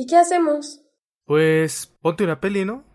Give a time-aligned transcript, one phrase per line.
[0.00, 0.80] ¿Y qué hacemos?
[1.26, 2.89] Pues ponte una peli, ¿no?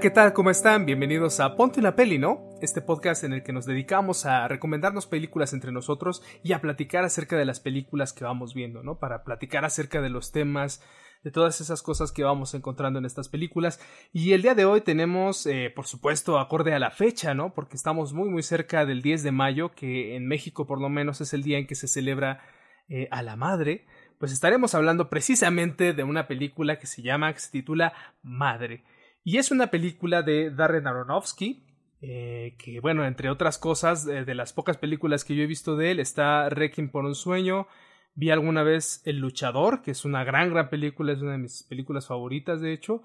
[0.00, 0.32] ¿Qué tal?
[0.32, 0.86] ¿Cómo están?
[0.86, 2.40] Bienvenidos a Ponte una peli, ¿no?
[2.62, 7.04] Este podcast en el que nos dedicamos a recomendarnos películas entre nosotros y a platicar
[7.04, 8.98] acerca de las películas que vamos viendo, ¿no?
[8.98, 10.82] Para platicar acerca de los temas,
[11.22, 13.78] de todas esas cosas que vamos encontrando en estas películas.
[14.10, 17.52] Y el día de hoy tenemos, eh, por supuesto, acorde a la fecha, ¿no?
[17.52, 21.20] Porque estamos muy, muy cerca del 10 de mayo, que en México por lo menos
[21.20, 22.40] es el día en que se celebra
[22.88, 23.84] eh, a la madre.
[24.18, 28.82] Pues estaremos hablando precisamente de una película que se llama, que se titula Madre.
[29.22, 31.66] Y es una película de Darren Aronofsky,
[32.00, 35.90] eh, que bueno, entre otras cosas, de las pocas películas que yo he visto de
[35.90, 37.66] él, está Requiem por un sueño,
[38.14, 41.62] vi alguna vez El luchador, que es una gran, gran película, es una de mis
[41.64, 43.02] películas favoritas, de hecho,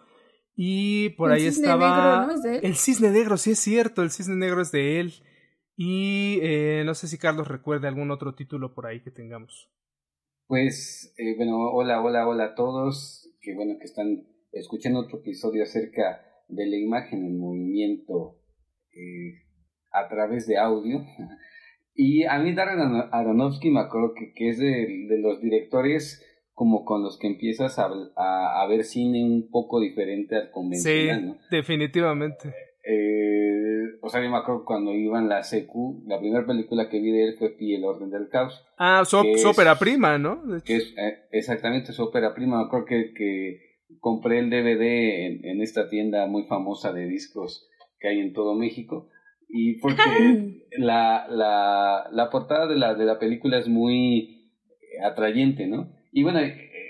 [0.55, 2.19] y por El ahí cisne estaba...
[2.19, 2.33] negro, ¿no?
[2.33, 2.59] ¿Es de él?
[2.63, 5.13] El cisne negro, sí es cierto, el cisne negro es de él.
[5.77, 9.69] Y eh, no sé si Carlos recuerde algún otro título por ahí que tengamos.
[10.47, 14.25] Pues, eh, bueno, hola, hola, hola a todos, que bueno que están
[14.59, 18.37] escuchando otro episodio acerca de la imagen en movimiento
[18.91, 19.43] eh,
[19.91, 20.99] a través de audio.
[21.97, 26.21] Y a mí Darren Aron- Aronofsky me acuerdo que, que es de, de los directores
[26.53, 30.51] como con los que empiezas a, a, a ver cine un poco diferente al Sí,
[30.51, 31.37] convencional, ¿no?
[31.49, 32.53] definitivamente.
[32.83, 36.99] Eh, o sea, yo me acuerdo cuando iba en la secu, la primera película que
[36.99, 38.65] vi de él fue Pi, el orden del caos.
[38.77, 39.17] Ah, su,
[39.47, 40.41] ópera prima, ¿no?
[40.65, 42.57] Que es eh, exactamente su ópera prima.
[42.57, 43.74] Me acuerdo que, que
[44.05, 47.67] compré el DVD en, en esta tienda muy famosa de discos
[47.99, 49.09] que hay en todo México.
[49.49, 54.51] Y porque la, la, la portada de la, de la película es muy
[55.03, 55.89] atrayente, ¿no?
[56.11, 56.39] Y bueno,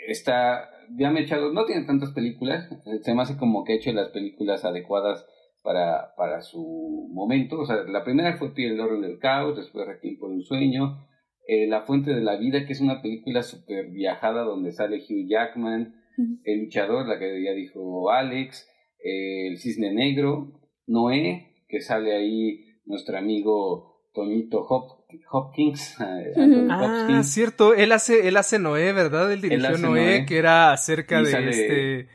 [0.10, 2.68] está, ya me he echado, no tiene tantas películas,
[3.02, 5.26] se me hace como que ha hecho las películas adecuadas
[5.64, 7.62] para, para su momento.
[7.62, 11.08] O sea, la primera fue Pie el orden del caos, después Requiem por un sueño,
[11.48, 15.30] eh, La Fuente de la Vida, que es una película súper viajada donde sale Hugh
[15.30, 16.02] Jackman,
[16.44, 18.68] El Luchador, la que ya dijo Alex,
[19.04, 25.98] eh, El Cisne Negro, Noé, que sale ahí nuestro amigo Toñito Hop- Hopkins.
[26.02, 29.32] eh, Anthony Ah, cierto, él hace, él hace Noé, ¿verdad?
[29.32, 30.26] Él dirigió Noé, Noé.
[30.26, 32.08] que era acerca de sale- este.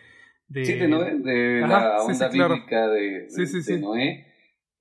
[0.48, 0.64] De...
[0.64, 2.54] Sí, de Noé, de Ajá, la sí, sí, onda claro.
[2.54, 3.80] bíblica de, Sí, sí, de.
[3.80, 4.26] Noé.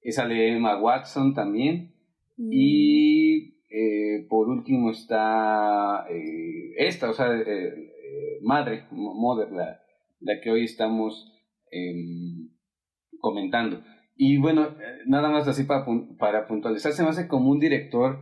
[0.01, 1.93] Y sale Emma Watson también.
[2.37, 2.49] Mm.
[2.51, 7.88] Y eh, por último está eh, esta, o sea, eh,
[8.19, 9.79] eh, Madre, Mo- Mother, la,
[10.19, 11.31] la que hoy estamos
[11.71, 12.49] em,
[13.19, 13.81] comentando.
[14.15, 14.75] Y bueno,
[15.07, 15.85] nada más así para,
[16.17, 18.19] para puntualizar, se me hace como un director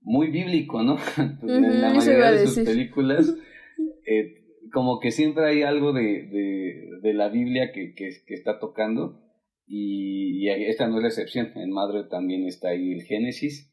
[0.00, 0.96] muy bíblico, ¿no?
[1.42, 3.34] en la mayoría de sus películas,
[4.06, 4.34] eh,
[4.72, 9.22] como que siempre hay algo de, de, de la Biblia que, que, que está tocando.
[9.66, 11.52] Y, y esta no es la excepción.
[11.56, 13.67] En Madre también está ahí el Génesis.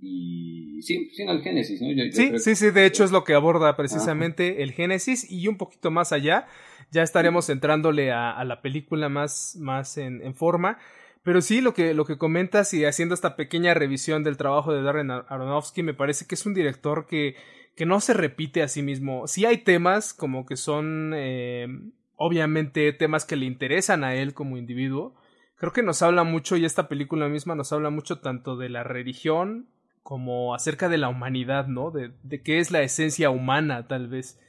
[0.00, 1.88] Y sí, sí, no, el Génesis, ¿no?
[1.88, 5.48] Yo- yo Sí, sí, sí, de hecho es lo que aborda precisamente el Génesis y
[5.48, 6.46] un poquito más allá.
[6.90, 10.78] Ya estaremos entrándole a, a la película más, más en, en forma.
[11.24, 14.82] Pero sí, lo que, lo que comentas y haciendo esta pequeña revisión del trabajo de
[14.82, 17.34] Darren Ar- Aronofsky, me parece que es un director que,
[17.76, 19.26] que no se repite a sí mismo.
[19.26, 21.66] Sí hay temas como que son, eh,
[22.14, 25.14] obviamente, temas que le interesan a él como individuo.
[25.56, 28.84] Creo que nos habla mucho, y esta película misma nos habla mucho tanto de la
[28.84, 29.66] religión
[30.08, 31.90] como acerca de la humanidad, ¿no?
[31.90, 34.40] De, de qué es la esencia humana, tal vez.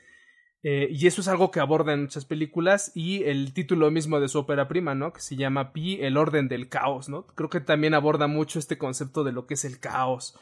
[0.64, 4.30] Eh, y eso es algo que aborda en muchas películas y el título mismo de
[4.30, 5.12] su ópera prima, ¿no?
[5.12, 7.28] Que se llama Pi, el orden del caos, ¿no?
[7.36, 10.40] Creo que también aborda mucho este concepto de lo que es el caos,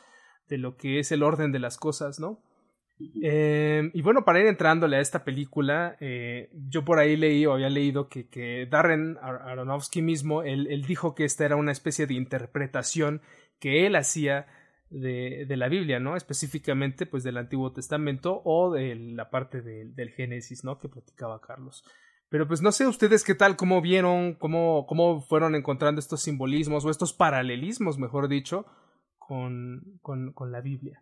[0.50, 2.44] de lo que es el orden de las cosas, ¿no?
[3.24, 7.54] Eh, y bueno, para ir entrándole a esta película, eh, yo por ahí leí o
[7.54, 11.72] había leído que, que Darren Ar- Aronofsky mismo, él, él dijo que esta era una
[11.72, 13.24] especie de interpretación
[13.60, 14.46] que él hacía
[14.90, 16.16] de, la Biblia, ¿no?
[16.16, 20.78] Específicamente, pues del Antiguo Testamento o de la parte de- del Génesis, ¿no?
[20.80, 21.84] Que platicaba Carlos.
[22.30, 26.84] Pero pues no sé ustedes qué tal, cómo vieron, cómo, cómo fueron encontrando estos simbolismos
[26.86, 28.66] o estos paralelismos, mejor dicho,
[29.18, 31.02] con, con, con la Biblia.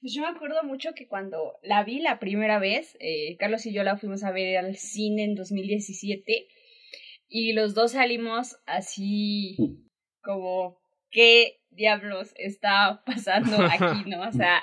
[0.00, 3.72] Pues yo me acuerdo mucho que cuando la vi la primera vez, eh, Carlos y
[3.72, 6.46] yo la fuimos a ver al cine en 2017
[7.28, 9.56] y los dos salimos así
[10.22, 10.78] como,
[11.14, 14.28] ¿qué diablos está pasando aquí, no?
[14.28, 14.62] O sea,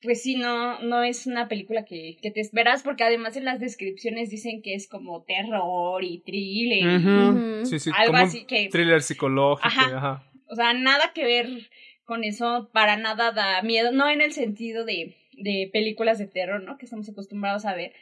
[0.00, 3.58] pues sí, no, no es una película que, que te esperas, porque además en las
[3.58, 7.66] descripciones dicen que es como terror y thriller.
[7.66, 8.68] Sí, sí, algo así que.
[8.68, 9.66] Thriller psicológico.
[9.66, 10.30] Ajá.
[10.46, 11.48] O sea, nada que ver
[12.04, 16.62] con eso, para nada da miedo, no en el sentido de, de películas de terror,
[16.62, 16.76] ¿no?
[16.76, 17.94] Que estamos acostumbrados a ver.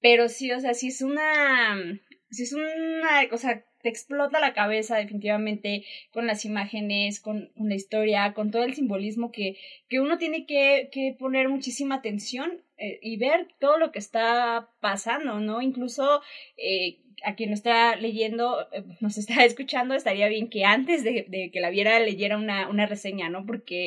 [0.00, 2.00] Pero sí, o sea, sí es una.
[2.34, 3.22] Sí es una.
[3.32, 8.64] O sea, te explota la cabeza definitivamente con las imágenes, con, la historia, con todo
[8.64, 9.56] el simbolismo que,
[9.88, 14.70] que uno tiene que, que poner muchísima atención eh, y ver todo lo que está
[14.80, 15.62] pasando, ¿no?
[15.62, 16.22] Incluso
[16.56, 21.50] eh, a quien lo está leyendo, eh, nos está escuchando, estaría bien que antes de,
[21.52, 23.46] que la viera leyera una, una reseña, ¿no?
[23.46, 23.86] Porque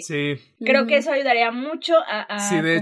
[0.59, 2.27] creo que eso ayudaría mucho a,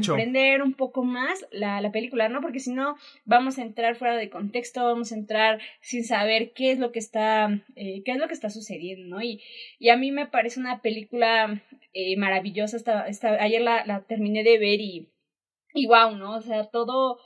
[0.06, 2.42] comprender un poco más la, la película, ¿no?
[2.42, 6.72] Porque si no, vamos a entrar fuera de contexto, vamos a entrar sin saber qué
[6.72, 9.22] es lo que está, eh, qué es lo que está sucediendo, ¿no?
[9.22, 9.42] Y,
[9.80, 11.62] y a mí me parece una película
[11.94, 12.78] eh, maravillosa,
[13.08, 15.10] esta, ayer la, la terminé de ver y,
[15.74, 16.36] y wow, ¿no?
[16.36, 17.20] O sea, todo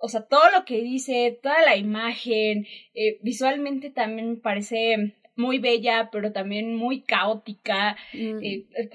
[0.00, 6.08] o sea, todo lo que dice, toda la imagen, eh, visualmente también parece muy bella,
[6.10, 7.96] pero también muy caótica.
[8.14, 8.42] Mm.
[8.42, 8.90] Eh, eh,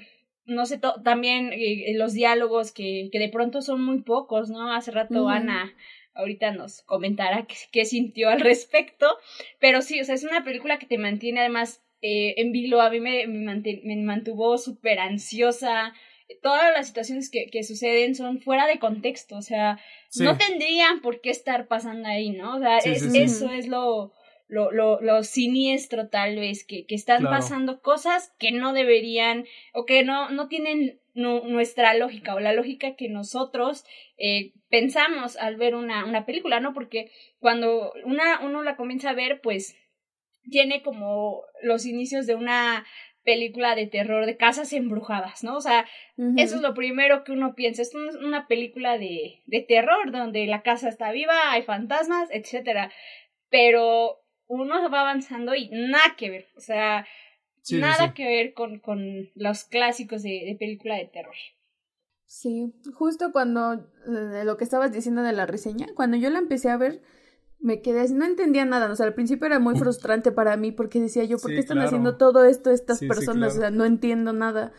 [0.46, 1.52] no sé, también
[1.94, 4.72] los diálogos que, que de pronto son muy pocos, ¿no?
[4.72, 5.74] Hace rato Ana
[6.14, 9.06] ahorita nos comentará qué, sintió al respecto,
[9.58, 13.00] pero sí, o sea, es una película que te mantiene además en vilo, a mí
[13.00, 15.92] me, me mantuvo súper ansiosa,
[16.42, 19.78] todas las situaciones que, que suceden son fuera de contexto, o sea,
[20.18, 22.56] no tendrían por qué estar pasando ahí, ¿no?
[22.56, 24.12] O sea, eso es lo,
[24.48, 29.84] lo, lo, lo, siniestro tal vez, que, que están pasando cosas que no deberían o
[29.84, 33.84] que no, no tienen nuestra lógica o la lógica que nosotros
[34.18, 36.74] eh, pensamos al ver una, una película, ¿no?
[36.74, 39.76] Porque cuando una, uno la comienza a ver, pues
[40.50, 42.84] tiene como los inicios de una
[43.26, 45.56] película de terror de casas embrujadas, ¿no?
[45.56, 45.84] O sea,
[46.36, 47.82] eso es lo primero que uno piensa.
[47.82, 52.90] Es una película de, de terror donde la casa está viva, hay fantasmas, etcétera.
[53.50, 56.46] Pero uno va avanzando y nada que ver.
[56.56, 57.06] O sea,
[57.72, 61.34] nada que ver con, con los clásicos de, de película de terror.
[62.26, 66.70] Sí, justo cuando eh, lo que estabas diciendo de la reseña, cuando yo la empecé
[66.70, 67.02] a ver,
[67.60, 70.72] me quedé así, no entendía nada, o sea, al principio era muy frustrante para mí
[70.72, 73.56] porque decía yo, ¿por qué están haciendo todo esto estas personas?
[73.56, 74.72] O sea, no entiendo nada.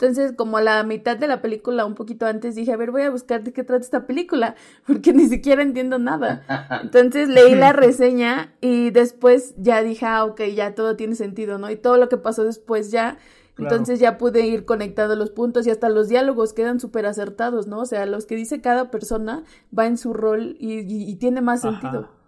[0.00, 3.02] Entonces, como a la mitad de la película, un poquito antes, dije, a ver, voy
[3.02, 4.54] a buscar de qué trata esta película,
[4.86, 6.42] porque ni siquiera entiendo nada.
[6.82, 11.70] Entonces leí la reseña y después ya dije, ah, ok, ya todo tiene sentido, ¿no?
[11.70, 13.18] Y todo lo que pasó después ya,
[13.58, 17.80] entonces ya pude ir conectando los puntos y hasta los diálogos quedan súper acertados, ¿no?
[17.80, 19.44] O sea, los que dice cada persona
[19.78, 22.19] va en su rol y, tiene más sentido.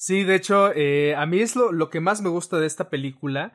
[0.00, 3.52] Sí, de hecho, eh, a mí es lo, que más me gusta de esta película.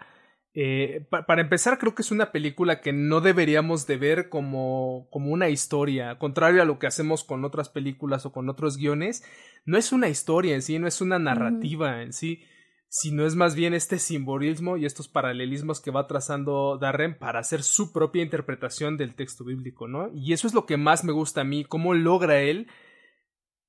[0.54, 5.32] Eh, para empezar, creo que es una película que no deberíamos de ver como, como
[5.32, 9.24] una historia, contrario a lo que hacemos con otras películas o con otros guiones.
[9.66, 12.44] No es una historia en sí, no es una narrativa en sí,
[12.90, 17.64] sino es más bien este simbolismo y estos paralelismos que va trazando Darren para hacer
[17.64, 20.12] su propia interpretación del texto bíblico, ¿no?
[20.14, 22.68] Y eso es lo que más me gusta a mí, cómo logra él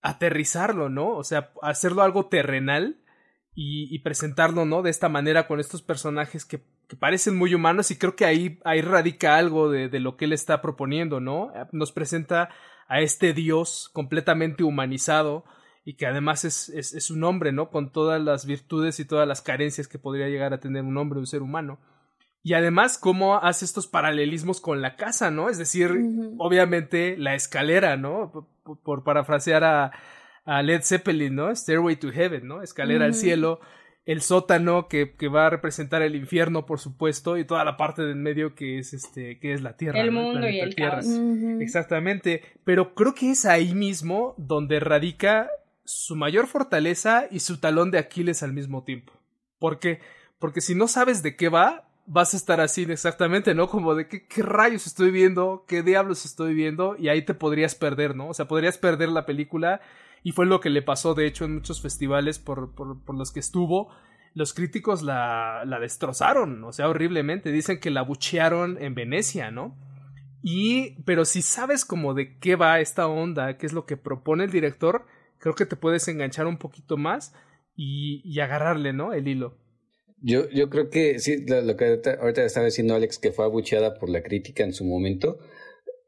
[0.07, 1.09] aterrizarlo, ¿no?
[1.17, 2.97] O sea, hacerlo algo terrenal
[3.59, 4.83] y, presentarlo, ¿no?
[4.83, 6.63] De esta manera con estos personajes que,
[7.01, 10.33] parecen muy humanos y creo que ahí, ahí radica algo de, de, lo que él
[10.33, 11.53] está proponiendo, ¿no?
[11.73, 12.51] Nos presenta
[12.87, 15.45] a este Dios completamente humanizado
[15.85, 17.71] y que además es, es, es un hombre, ¿no?
[17.71, 21.19] Con todas las virtudes y todas las carencias que podría llegar a tener un hombre,
[21.19, 21.81] un ser humano.
[22.47, 25.51] Y además, cómo hace estos paralelismos con la casa, ¿no?
[25.51, 25.91] Es decir,
[26.39, 28.49] obviamente la escalera, ¿no?
[28.85, 29.91] Por, parafrasear a,
[30.45, 31.53] a, Led Zeppelin, ¿no?
[31.53, 32.63] Stairway to Heaven, ¿no?
[32.63, 33.59] Escalera al cielo.
[34.05, 38.03] El sótano que, que, va a representar el infierno, por supuesto, y toda la parte
[38.03, 40.01] del medio que es este, que es la tierra.
[40.01, 41.01] El mundo y el tierra.
[41.59, 42.43] Exactamente.
[42.63, 45.51] Pero creo que es ahí mismo donde radica
[45.85, 49.13] su mayor fortaleza y su talón de Aquiles al mismo tiempo.
[49.59, 49.99] ¿Por qué?
[50.39, 53.69] Porque si no sabes de qué va, vas a estar así exactamente, ¿no?
[53.69, 57.75] Como de qué, qué rayos estoy viendo, qué diablos estoy viendo, y ahí te podrías
[57.75, 58.29] perder, ¿no?
[58.29, 59.81] O sea, podrías perder la película,
[60.23, 63.31] y fue lo que le pasó, de hecho, en muchos festivales por, por, por los
[63.31, 63.91] que estuvo.
[64.35, 67.53] Los críticos la, la destrozaron, o sea, horriblemente.
[67.53, 69.77] Dicen que la buchearon en Venecia, ¿no?
[70.43, 74.45] Y, pero si sabes como de qué va esta onda, qué es lo que propone
[74.45, 75.07] el director,
[75.39, 77.35] creo que te puedes enganchar un poquito más
[77.77, 79.13] y, y agarrarle, ¿no?
[79.13, 79.57] El hilo.
[80.23, 84.09] Yo, yo creo que sí, lo, que ahorita, estaba diciendo Alex, que fue abucheada por
[84.09, 85.39] la crítica en su momento,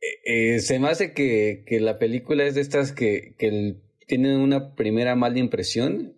[0.00, 4.38] eh, eh, se me hace que, que, la película es de estas que, que tienen
[4.38, 6.17] una primera mala impresión,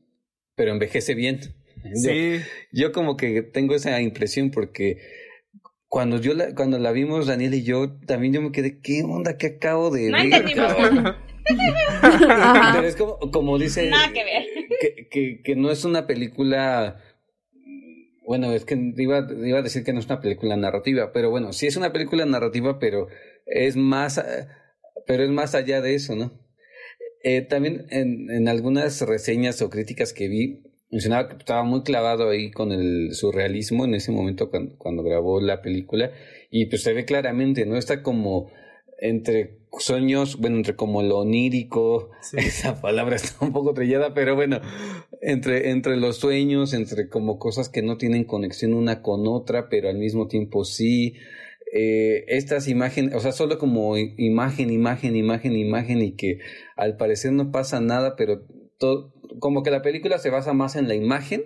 [0.54, 1.40] pero envejece bien.
[1.94, 2.40] Sí.
[2.72, 4.98] Yo, como que tengo esa impresión porque
[5.88, 9.36] cuando yo la, cuando la vimos, Daniel y yo, también yo me quedé, ¿qué onda
[9.36, 10.26] que acabo de no ver?
[10.26, 10.72] Entendimos.
[12.74, 13.90] Pero es como, como dice.
[13.90, 14.44] Nada que ver.
[14.80, 17.02] Que, que, que, no es una película.
[18.30, 21.52] Bueno, es que iba, iba a decir que no es una película narrativa, pero bueno,
[21.52, 23.08] sí es una película narrativa, pero
[23.44, 24.24] es más,
[25.04, 26.40] pero es más allá de eso, ¿no?
[27.24, 32.30] Eh, también en, en algunas reseñas o críticas que vi, mencionaba que estaba muy clavado
[32.30, 36.12] ahí con el surrealismo en ese momento cuando, cuando grabó la película
[36.52, 37.76] y pues se ve claramente, ¿no?
[37.76, 38.52] Está como
[39.00, 44.60] entre sueños, bueno, entre como lo onírico, esa palabra está un poco trillada, pero bueno,
[45.20, 49.88] entre, entre los sueños, entre como cosas que no tienen conexión una con otra, pero
[49.88, 51.14] al mismo tiempo sí.
[51.72, 56.38] Eh, estas imágenes, o sea, solo como imagen, imagen, imagen, imagen, y que
[56.76, 58.44] al parecer no pasa nada, pero
[58.76, 61.44] todo, como que la película se basa más en la imagen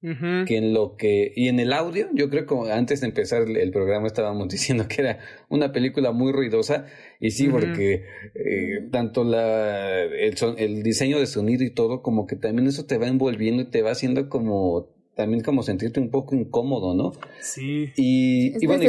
[0.00, 3.70] que en lo que y en el audio yo creo que antes de empezar el,
[3.70, 6.86] programa estábamos diciendo que era una película muy ruidosa
[7.18, 12.36] y sí porque eh, tanto la el, el diseño de sonido y todo como que
[12.36, 16.34] también eso te va envolviendo y te va haciendo como también como sentirte un poco
[16.34, 17.90] incómodo no sí.
[17.96, 18.84] Y, y bueno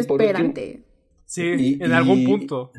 [1.26, 2.72] sí en algún punto.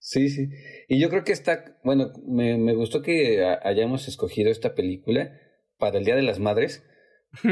[0.00, 0.48] Sí sí.
[0.88, 5.32] Y yo creo que está bueno me, me gustó que hayamos escogido esta película
[5.78, 6.82] para el Día de las Madres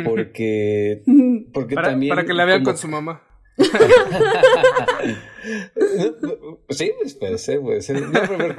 [0.05, 1.03] porque,
[1.53, 2.11] porque para, también...
[2.11, 3.23] Para que la vean con su mamá.
[6.69, 8.03] sí, pues puede ser, puede ser.
[8.03, 8.55] No, pero,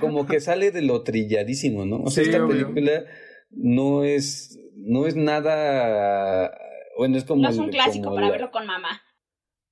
[0.00, 2.02] como que sale de lo trilladísimo, ¿no?
[2.02, 3.04] O sea, esta película
[3.50, 6.54] no es, no es nada,
[6.98, 7.42] bueno, es como...
[7.42, 9.00] No es un clásico para verlo con mamá.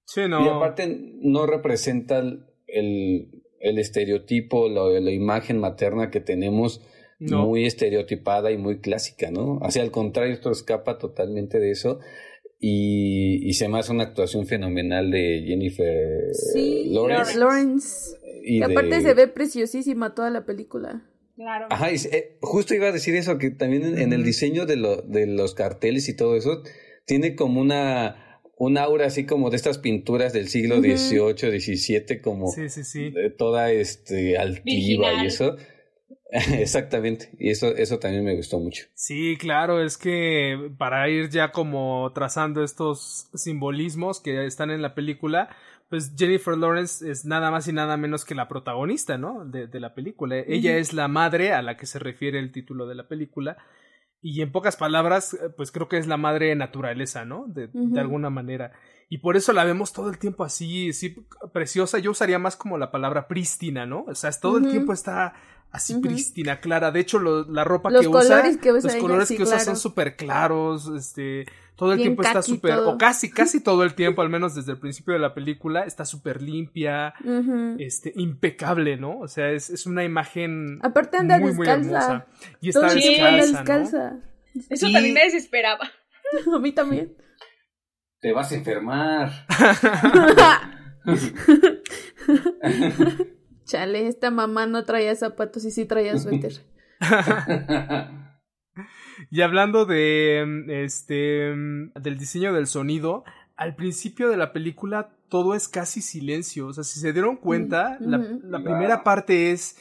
[0.07, 0.45] Sí, no.
[0.45, 6.83] Y aparte no representa el, el estereotipo, la, la imagen materna que tenemos
[7.31, 9.59] muy estereotipada y muy clásica, ¿no?
[9.63, 12.01] Hacia al contrario, esto escapa totalmente de eso.
[12.59, 17.39] Y, y se me hace una actuación fenomenal de Jennifer sí, Lawrence.
[17.39, 18.17] Lawrence.
[18.45, 21.03] Y aparte se ve preciosísima toda la película.
[21.37, 21.67] Claro.
[21.71, 25.27] Ajá, eh, justo iba a decir eso, que también en, el diseño de, lo, de
[25.27, 26.63] los carteles y todo eso,
[27.05, 32.49] tiene como una, un aura así como de estas pinturas del siglo XVIII, XVII, como
[32.53, 33.13] sí, sí, sí.
[33.37, 35.57] toda este, altiva y eso.
[36.33, 38.85] Exactamente, y eso, eso también me gustó mucho.
[38.95, 44.95] Sí, claro, es que para ir ya como trazando estos simbolismos que están en la
[44.95, 45.55] película,
[45.91, 49.45] pues Jennifer Lawrence es nada más y nada menos que la protagonista, ¿no?
[49.45, 50.39] De, de la película.
[50.39, 53.59] Ella es la madre a la que se refiere el título de la película.
[54.23, 57.45] Y en pocas palabras, pues creo que es la madre naturaleza, ¿no?
[57.47, 58.73] De, de alguna manera.
[59.11, 61.15] Y por eso la vemos todo el tiempo así, así
[61.53, 61.99] preciosa.
[61.99, 64.05] Yo usaría más como la palabra prístina, ¿no?
[64.09, 65.35] O sea, todo el tiempo está
[65.73, 66.91] así prístina, clara.
[66.91, 68.15] De hecho, la ropa que usa, los
[68.97, 73.61] colores que usa son súper claros, este, todo el tiempo está súper, o casi, casi
[73.65, 77.15] todo el tiempo, al menos desde el principio de la película, está súper limpia,
[77.79, 79.19] este, impecable, ¿no?
[79.19, 81.79] O sea, es, es una imagen Aparte anda muy, descalza.
[81.79, 82.27] muy hermosa.
[82.61, 84.19] Y está descalza,
[84.69, 85.91] Eso también me desesperaba.
[86.55, 87.17] A mí también.
[88.21, 89.47] Te vas a enfermar.
[93.73, 96.61] Chale, esta mamá no traía zapatos y sí traía suéter.
[99.31, 101.55] y hablando de este
[101.99, 103.25] del diseño del sonido,
[103.57, 106.67] al principio de la película todo es casi silencio.
[106.67, 108.19] O sea, si se dieron cuenta, la,
[108.63, 109.79] primera parte es.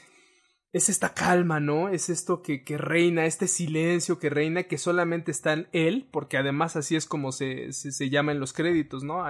[0.71, 1.89] Es esta calma, ¿no?
[1.89, 6.37] Es esto que, que, reina, este silencio que reina, que solamente está en él, porque
[6.37, 9.21] además así es como se, se, llama en los créditos, ¿no?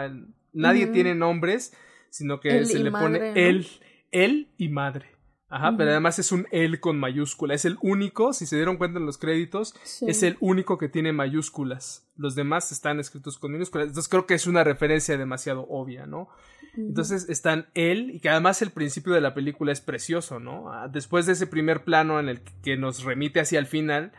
[0.53, 1.73] nadie tiene nombres,
[2.11, 3.65] sino que se le pone él
[4.11, 5.21] él y madre.
[5.51, 7.53] Ajá, pero además es un él con mayúscula.
[7.53, 9.75] Es el único, si se dieron cuenta en los créditos,
[10.07, 12.09] es el único que tiene mayúsculas.
[12.15, 13.87] Los demás están escritos con minúsculas.
[13.87, 16.29] Entonces creo que es una referencia demasiado obvia, ¿no?
[16.77, 20.71] Entonces están él, y que además el principio de la película es precioso, ¿no?
[20.71, 24.13] Ah, después de ese primer plano en el que nos remite hacia el final,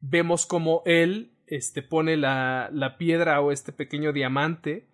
[0.00, 4.86] vemos como él este, pone la, la piedra o este pequeño diamante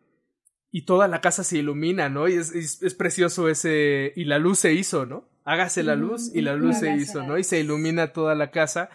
[0.73, 2.29] y toda la casa se ilumina, ¿no?
[2.29, 4.13] Y es, es, precioso ese...
[4.15, 5.29] Y la luz se hizo, ¿no?
[5.45, 7.39] Hágase la luz y la luz se hizo, ¿no?
[7.39, 8.89] Y se ilumina toda la casa.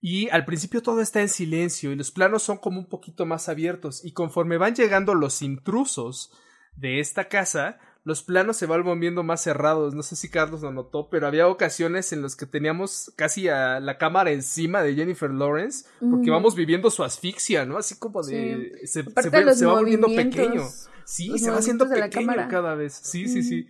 [0.00, 3.48] Y al principio todo está en silencio y los planos son como un poquito más
[3.48, 4.04] abiertos.
[4.04, 6.32] Y conforme van llegando los intrusos
[6.76, 9.94] de esta casa, los planos se van volviendo más cerrados.
[9.94, 13.80] No sé si Carlos lo notó, pero había ocasiones en las que teníamos casi a
[13.80, 17.78] la cámara encima de Jennifer Lawrence, porque vamos viviendo su asfixia, ¿no?
[17.78, 18.82] Así como de.
[18.84, 20.62] Se, se, va volviendo pequeño.
[21.06, 22.92] Sí, se va haciendo pequeño cada vez.
[22.92, 23.66] Sí, sí, sí.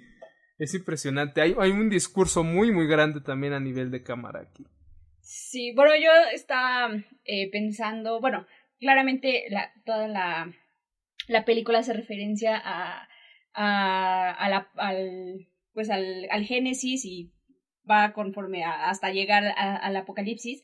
[0.59, 1.41] Es impresionante.
[1.43, 4.65] Hay, hay un discurso muy, muy grande también a nivel de cámara aquí.
[5.21, 6.93] Sí, bueno, yo estaba
[7.25, 8.47] eh, pensando, bueno,
[8.81, 10.53] claramente la, toda la,
[11.29, 13.09] la película hace referencia a
[13.57, 17.33] a, la, al, pues al, al Génesis y
[17.89, 20.63] va conforme hasta llegar al Apocalipsis.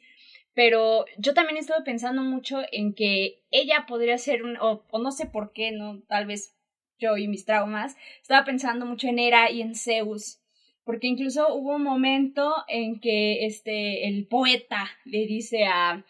[0.54, 5.10] Pero yo también estuve pensando mucho en que ella podría ser un, o, o, no
[5.10, 6.54] sé por qué, no, tal vez
[7.02, 10.38] yo y mis traumas, estaba pensando mucho en Hera y en Zeus,
[10.84, 16.04] porque incluso hubo un momento en que este, el poeta le dice a,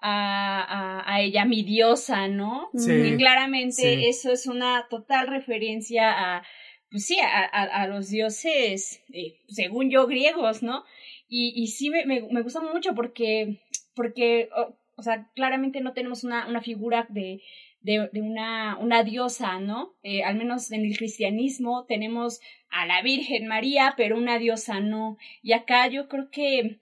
[0.00, 2.70] a, a, ella mi diosa, ¿no?
[2.74, 6.42] Sí, y claramente eso es una total referencia a,
[6.90, 10.84] pues sí, a, a los dioses, eh, según yo, griegos, ¿no?
[11.28, 13.60] Y, y sí me, me, me gusta mucho porque,
[13.94, 14.48] porque
[14.96, 17.42] o, sea, claramente no tenemos una, una figura de,
[17.80, 19.94] de, de, una, una diosa, ¿no?
[20.02, 25.18] Eh, al menos en el cristianismo tenemos a la Virgen María, pero una diosa no.
[25.42, 26.80] Y acá yo creo que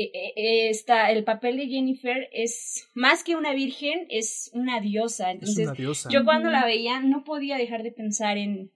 [0.00, 5.32] eh, eh, está, el papel de Jennifer es más que una virgen, es una diosa.
[5.32, 5.68] Entonces,
[6.08, 8.70] yo cuando la veía no podía dejar de pensar en,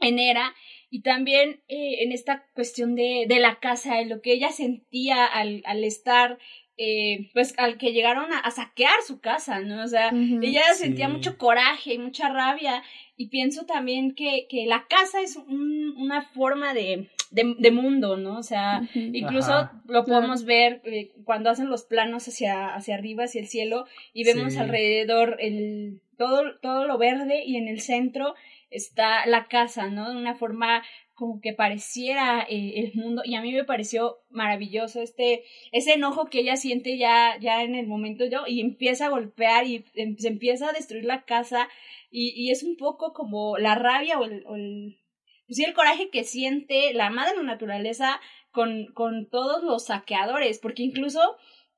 [0.00, 0.54] en Era
[0.88, 5.26] y también eh, en esta cuestión de, de la casa, en lo que ella sentía
[5.26, 6.38] al, al estar
[6.78, 9.82] eh, pues al que llegaron a, saquear su casa, ¿no?
[9.82, 12.82] O sea, ella sentía mucho coraje y mucha rabia
[13.16, 18.38] y pienso también que, que la casa es un, una forma de, de, mundo, ¿no?
[18.38, 23.40] O sea, incluso lo podemos ver eh, cuando hacen los planos hacia, hacia arriba, hacia
[23.40, 28.34] el cielo y vemos alrededor el, todo, todo lo verde y en el centro
[28.70, 30.10] está la casa, ¿no?
[30.10, 30.82] De una forma
[31.22, 36.26] como que pareciera eh, el mundo y a mí me pareció maravilloso este ese enojo
[36.26, 40.16] que ella siente ya ya en el momento yo y empieza a golpear y em,
[40.16, 41.68] se empieza a destruir la casa
[42.10, 44.98] y, y es un poco como la rabia o el, o el
[45.46, 50.58] pues sí, el coraje que siente la madre la naturaleza con, con todos los saqueadores
[50.58, 51.20] porque incluso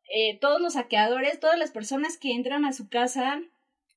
[0.09, 3.43] eh, todos los saqueadores todas las personas que entran a su casa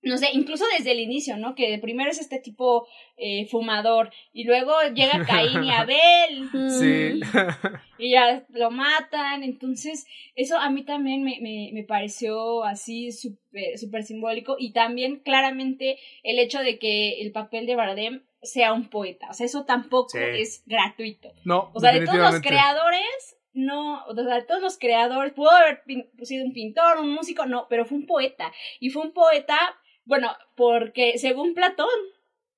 [0.03, 1.55] no sé, incluso desde el inicio, ¿no?
[1.55, 2.87] Que primero es este tipo
[3.17, 7.19] eh, fumador y luego llega Caín y Abel sí.
[7.97, 13.77] y, ya lo matan, entonces eso a mí también me, me, me pareció así súper
[13.77, 18.89] super simbólico y también claramente el hecho de que el papel de Bardem sea un
[18.89, 21.33] poeta, o sea, eso tampoco es gratuito.
[21.43, 25.83] No, o sea, de todos los creadores no, o sea, todos los creadores, pudo haber
[26.21, 28.53] sido un pintor, un músico, no, pero fue un poeta.
[28.79, 29.57] Y fue un poeta
[30.07, 31.87] bueno, porque según Platón,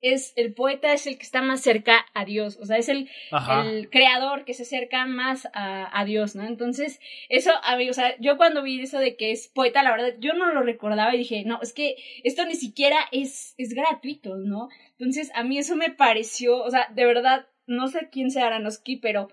[0.01, 3.09] es el poeta es el que está más cerca a Dios, o sea, es el,
[3.65, 6.45] el creador que se acerca más a, a, Dios, ¿no?
[6.45, 9.91] Entonces, eso, a mí, o sea, yo cuando vi eso de que es poeta, la
[9.91, 13.73] verdad, yo no lo recordaba y dije, no, es que esto ni siquiera es, es
[13.73, 14.69] gratuito, ¿no?
[14.97, 18.97] Entonces, a mí eso me pareció, o sea, de verdad, no sé quién sea Aronofsky,
[18.97, 19.27] pero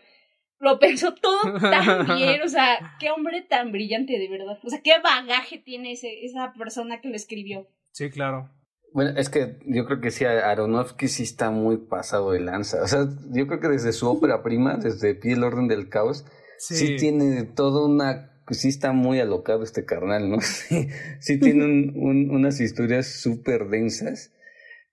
[0.58, 4.80] lo pensó todo tan bien, o sea, qué hombre tan brillante, de verdad, o sea,
[4.82, 7.68] qué bagaje tiene ese, esa persona que lo escribió.
[7.96, 8.50] Sí, claro.
[8.92, 12.82] Bueno, es que yo creo que sí, Aronofsky sí está muy pasado de lanza.
[12.82, 16.26] O sea, yo creo que desde su ópera prima, desde Pie el Orden del Caos,
[16.58, 18.42] sí, tiene toda una...
[18.50, 20.40] Sí está muy alocado este carnal, ¿no?
[20.42, 20.88] Sí,
[21.20, 24.34] sí tiene un, unas historias súper densas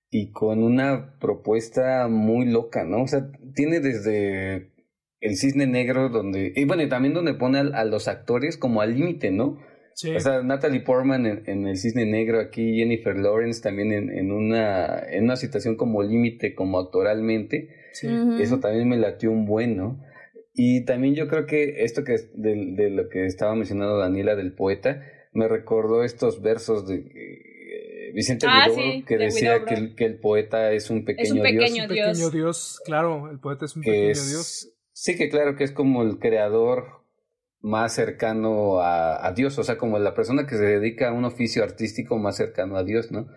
[0.09, 3.03] y con una propuesta muy loca, ¿no?
[3.03, 4.71] O sea, tiene desde
[5.19, 6.53] el cisne negro donde...
[6.55, 9.59] Y bueno, y también donde pone a los actores como al límite, ¿no?
[10.15, 14.99] O sea, Natalie Portman en, El Cisne Negro, aquí Jennifer Lawrence también en, en una,
[14.99, 17.69] en una situación como límite, como actoralmente.
[18.39, 19.99] Eso también me latió un buen, ¿no?
[20.55, 24.53] Y también yo creo que esto que de, de lo que estaba mencionando Daniela del
[24.53, 28.67] poeta, me recordó estos versos de eh, Vicente ah,
[29.07, 31.89] que decía que el, que el, poeta es un pequeño, es un pequeño dios.
[31.89, 34.71] Un pequeño dios, claro, el poeta es un pequeño dios.
[34.91, 37.02] Sí, que claro que es como el creador
[37.63, 41.23] más cercano a, a, Dios, o sea, como la persona que se dedica a un
[41.23, 43.27] oficio artístico más cercano a Dios, ¿no?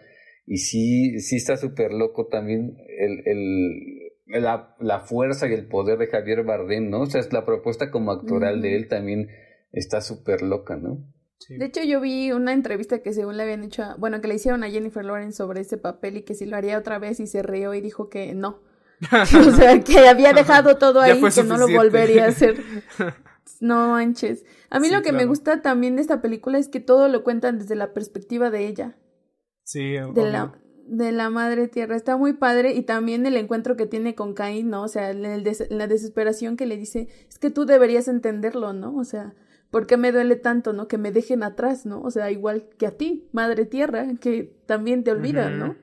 [0.45, 5.99] Y sí, sí está súper loco también el, el, la, la, fuerza y el poder
[5.99, 7.03] de Javier Bardem, ¿no?
[7.03, 9.29] O sea, es la propuesta como actoral de él también
[9.73, 11.05] está súper loca, ¿no?
[11.49, 14.65] De hecho, yo vi una entrevista que según le habían hecho, bueno, que le hicieron
[14.65, 17.43] a Jennifer Lawrence sobre ese papel y que si lo haría otra vez y se
[17.43, 18.62] rió y dijo que no.
[19.12, 22.57] o sea, que había dejado todo ahí, que no lo volvería a hacer.
[23.61, 24.44] No manches.
[24.70, 27.59] A mí lo que me gusta también de esta película es que todo lo cuentan
[27.59, 28.96] desde la perspectiva de ella.
[29.62, 30.52] Sí, de la,
[30.87, 31.96] de la madre tierra.
[31.96, 34.82] Está muy padre y también el encuentro que tiene con Caín, ¿no?
[34.82, 38.96] O sea, la desesperación que le dice, es que tú deberías entenderlo, ¿no?
[38.96, 39.35] O sea,
[39.70, 40.88] ¿por qué me duele tanto, ¿no?
[40.88, 42.00] Que me dejen atrás, ¿no?
[42.02, 45.76] O sea, igual que a ti, madre tierra, que también te olvidan, ¿no?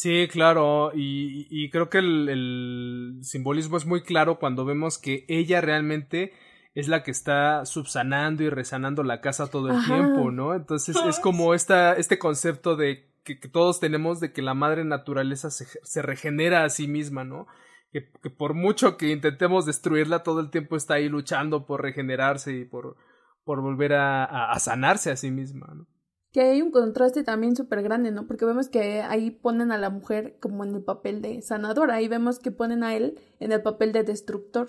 [0.00, 5.24] Sí, claro, y, y creo que el, el, simbolismo es muy claro cuando vemos que
[5.26, 6.32] ella realmente
[6.76, 10.54] es la que está subsanando y resanando la casa todo el tiempo, ¿no?
[10.54, 15.50] Entonces es como esta, este concepto de que, todos tenemos de que la madre naturaleza
[15.50, 17.48] se, se regenera a sí misma, ¿no?
[17.90, 22.64] Que, por mucho que intentemos destruirla, todo el tiempo está ahí luchando por regenerarse y
[22.64, 22.96] por,
[23.42, 25.88] por volver a, a, sanarse a sí misma, ¿no?
[26.32, 28.26] Que hay un contraste también súper grande, ¿no?
[28.26, 32.08] Porque vemos que ahí ponen a la mujer como en el papel de sanadora, ahí
[32.08, 34.68] vemos que ponen a él en el papel de destructor.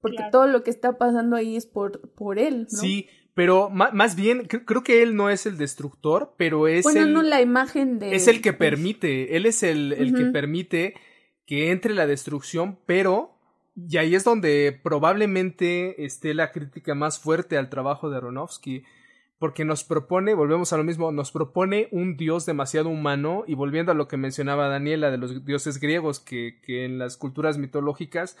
[0.00, 2.78] Porque todo lo que está pasando ahí es por, por él, ¿no?
[2.78, 7.12] Sí, pero más bien, creo que él no es el destructor, pero es bueno, el...
[7.12, 8.14] no la imagen de...
[8.14, 10.94] Es el que permite, él es el, el que permite
[11.44, 13.32] que entre la destrucción, pero...
[13.76, 18.84] Y ahí es donde probablemente esté la crítica más fuerte al trabajo de Aronofsky,
[19.38, 23.92] porque nos propone, volvemos a lo mismo, nos propone un dios demasiado humano, y volviendo
[23.92, 28.36] a lo que mencionaba Daniela de los dioses griegos, que, que en las culturas mitológicas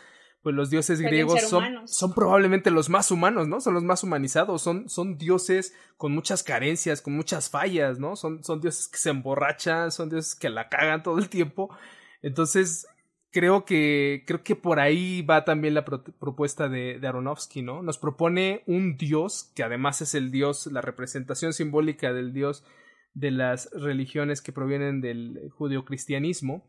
[0.46, 3.60] pues los dioses griegos son, son, probablemente los más humanos, ¿no?
[3.60, 8.14] Son los más humanizados, son, son dioses con muchas carencias, con muchas fallas, ¿no?
[8.14, 11.76] Son, son dioses que se emborrachan, son dioses que la cagan todo el tiempo.
[12.22, 12.86] Entonces,
[13.36, 17.82] creo que, creo que por ahí va también la propuesta de, Aronofsky, ¿no?
[17.82, 22.64] Nos propone un dios, que además es el dios, la representación simbólica del dios
[23.12, 26.64] de las religiones que provienen del judeocristianismo,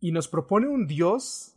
[0.00, 1.54] y nos propone un dios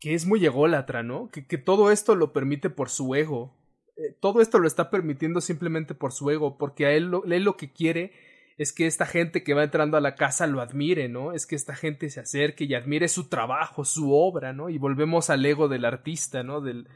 [0.00, 1.30] que es muy ególatra, ¿no?
[1.30, 3.56] Que, que todo esto lo permite por su ego.
[3.96, 7.44] Eh, todo esto lo está permitiendo simplemente por su ego, porque a él lo, él
[7.44, 8.10] lo que quiere
[8.58, 11.32] es que esta gente que va entrando a la casa lo admire, ¿no?
[11.32, 14.68] Es que esta gente se acerque y admire su trabajo, su obra, ¿no?
[14.68, 16.60] Y volvemos al ego del artista, ¿no?
[16.60, 16.88] Del,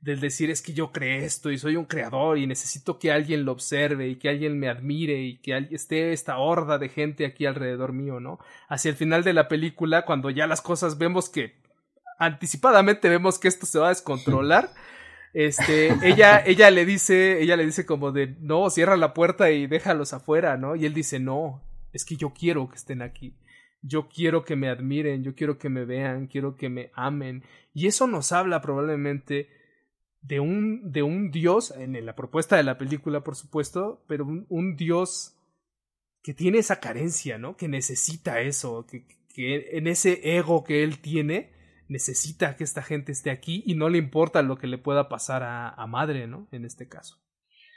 [0.00, 3.44] del decir es que yo creé esto y soy un creador y necesito que alguien
[3.44, 7.46] lo observe y que alguien me admire y que esté esta horda de gente aquí
[7.46, 8.40] alrededor mío, ¿no?
[8.68, 11.54] Hacia el final de la película, cuando ya las cosas vemos que
[12.18, 14.68] anticipadamente vemos que esto se va a descontrolar.
[15.34, 19.66] Este, ella, ella le dice, ella le dice como de, no, cierra la puerta y
[19.66, 20.76] déjalos afuera, ¿no?
[20.76, 23.36] Y él dice, no, es que yo quiero que estén aquí.
[23.82, 27.42] Yo quiero que me admiren, yo quiero que me vean, quiero que me amen.
[27.74, 29.50] Y eso nos habla probablemente
[30.22, 34.46] de un, de un Dios, en la propuesta de la película, por supuesto, pero un,
[34.48, 35.36] un Dios
[36.22, 37.56] que tiene esa carencia, ¿no?
[37.58, 41.52] Que necesita eso, que, que en ese ego que él tiene,
[41.88, 45.42] necesita que esta gente esté aquí y no le importa lo que le pueda pasar
[45.42, 46.48] a, a madre, ¿no?
[46.52, 47.24] En este caso.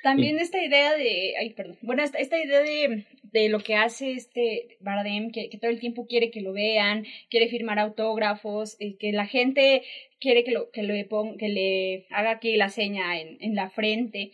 [0.04, 4.14] También esta idea de, ay, perdón, bueno, esta, esta idea de, de, lo que hace
[4.14, 8.96] este Bardem, que, que, todo el tiempo quiere que lo vean, quiere firmar autógrafos, eh,
[8.98, 9.84] que la gente
[10.20, 13.70] quiere que, lo, que, le, ponga, que le haga aquí la seña en, en la
[13.70, 14.32] frente.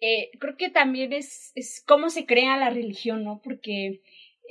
[0.00, 3.42] Eh, creo que también es, es cómo se crea la religión, ¿no?
[3.42, 4.00] Porque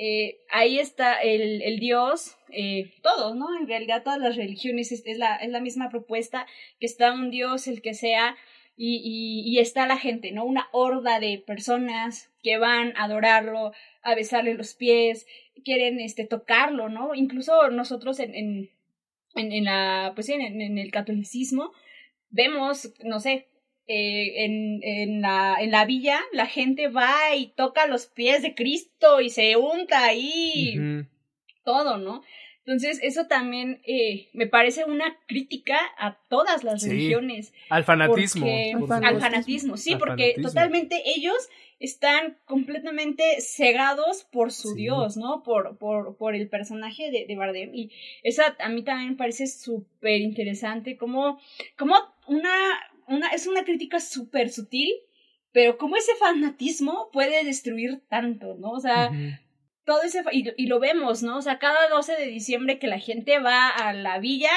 [0.02, 3.54] eh, ahí está el, el Dios, eh, todos, ¿no?
[3.60, 6.48] En realidad todas las religiones es, la, es la misma propuesta,
[6.80, 8.38] que está un Dios, el que sea,
[8.78, 10.46] y, y, está la gente, ¿no?
[10.46, 15.28] Una horda de personas que van a adorarlo, a besarle los pies,
[15.66, 17.14] quieren este, tocarlo, ¿no?
[17.14, 18.70] Incluso nosotros en, en,
[19.36, 21.74] en, en la, pues en, en el catolicismo
[22.30, 23.49] vemos, no sé,
[23.92, 28.54] eh, en, en, la, en la villa la gente va y toca los pies de
[28.54, 31.08] Cristo y se unta ahí
[31.64, 32.22] todo, ¿no?
[32.70, 37.52] Entonces, eso también eh, me parece una crítica a todas las religiones.
[37.70, 38.46] Al fanatismo.
[38.46, 41.50] al fanatismo, sí, porque totalmente ellos
[41.80, 45.42] están completamente cegados por su Dios, ¿no?
[45.42, 47.74] Por, por, por el personaje de, de Bardem.
[47.74, 51.40] Y esa a mí también me parece súper interesante, como,
[51.76, 51.96] como
[52.28, 52.54] una
[53.10, 54.90] una, es una crítica súper sutil,
[55.52, 58.72] pero como ese fanatismo puede destruir tanto, ¿no?
[58.72, 59.12] O sea,
[59.86, 61.38] todo ese, y, y, lo vemos, ¿no?
[61.38, 64.52] O sea, cada 12 de diciembre que la gente va a la villa,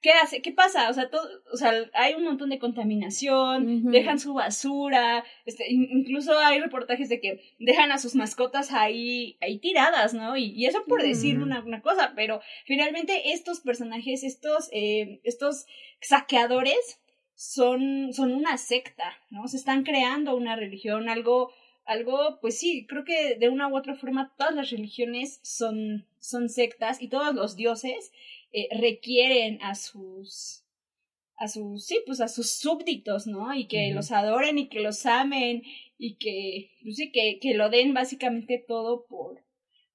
[0.00, 0.42] ¿qué hace?
[0.42, 0.90] ¿Qué pasa?
[0.90, 6.38] O sea, todo, o sea, hay un montón de contaminación, dejan su basura, este, incluso
[6.38, 10.36] hay reportajes de que dejan a sus mascotas ahí, ahí tiradas, ¿no?
[10.36, 15.66] Y, y eso por decir una, una, cosa, pero finalmente estos personajes, estos, eh, estos
[16.00, 17.00] saqueadores,
[17.38, 19.46] son, son una secta, ¿no?
[19.46, 21.52] Se están creando una religión, algo,
[21.84, 26.48] algo, pues sí, creo que de una u otra forma todas las religiones son, son
[26.48, 28.10] sectas y todos los dioses
[28.50, 30.64] eh, requieren a sus,
[31.36, 33.54] a sus, sí, pues a sus súbditos, ¿no?
[33.54, 35.62] Y que los adoren y que los amen
[35.96, 39.44] y que, pues sí, que, que lo den básicamente todo por,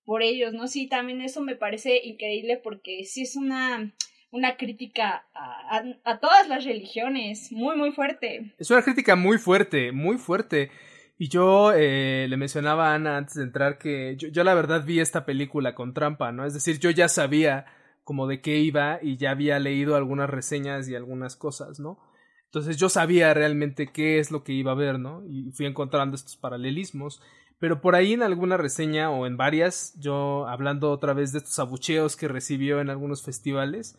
[0.05, 0.69] por ellos, ¿no?
[0.69, 3.93] Sí, también eso me parece increíble porque sí es una,
[4.33, 8.51] una crítica a, todas las religiones, muy, muy fuerte.
[8.57, 10.71] Es una crítica muy fuerte, muy fuerte.
[11.19, 14.83] Y yo eh, le mencionaba a Ana antes de entrar que yo, yo, la verdad
[14.83, 16.45] vi esta película con trampa, ¿no?
[16.45, 17.65] Es decir, yo ya sabía
[18.03, 21.99] como de qué iba y ya había leído algunas reseñas y algunas cosas, ¿no?
[22.45, 25.23] Entonces yo sabía realmente qué es lo que iba a ver, ¿no?
[25.27, 27.21] Y fui encontrando estos paralelismos.
[27.59, 31.59] Pero por ahí en alguna reseña o en varias, yo hablando otra vez de estos
[31.59, 33.95] abucheos que recibió en algunos festivales,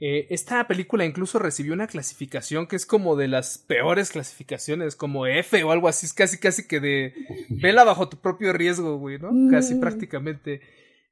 [0.00, 5.26] eh, esta película incluso recibió una clasificación que es como de las peores clasificaciones, como
[5.26, 7.14] F o algo así, es casi casi que de
[7.48, 9.30] vela bajo tu propio riesgo, güey, ¿no?
[9.50, 9.80] Casi mm.
[9.80, 10.60] prácticamente.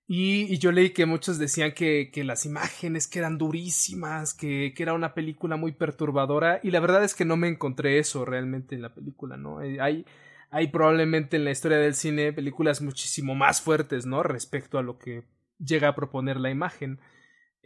[0.09, 4.83] Y, yo leí que muchos decían que, que las imágenes que eran durísimas, que, que,
[4.85, 8.77] era una película muy perturbadora, y la verdad es que no me encontré eso realmente
[8.77, 9.61] en la película, ¿no?
[9.62, 10.07] Eh, hay,
[10.51, 14.22] hay probablemente en la historia del cine películas muchísimo más fuertes, ¿no?
[14.22, 15.25] Respecto a lo que
[15.59, 17.01] llega a proponer la imagen.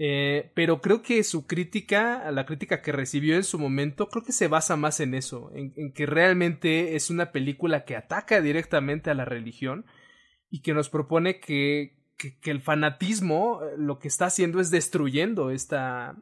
[0.02, 4.32] Eh, pero creo que su crítica, la crítica que recibió en su momento, creo que
[4.32, 9.14] se basa más en eso, en, que realmente es una película que ataca directamente a
[9.14, 9.84] la religión
[10.48, 14.70] y que nos propone que, que, que el fanatismo eh, lo que está haciendo es
[14.70, 16.16] destruyendo esta,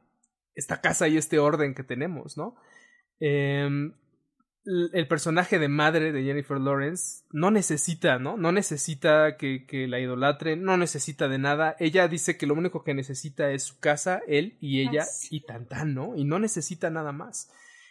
[0.56, 2.56] esta casa y este orden que tenemos, ¿no?
[3.20, 3.68] Eh,
[4.92, 8.36] el personaje de madre de Jennifer Lawrence no necesita, ¿no?
[8.36, 11.74] No necesita que, que, la idolatren, no necesita de nada.
[11.78, 15.66] Ella dice que lo único que necesita es su casa, él y ella, y tan
[15.66, 16.14] tan, ¿no?
[16.16, 17.50] Y no necesita nada más.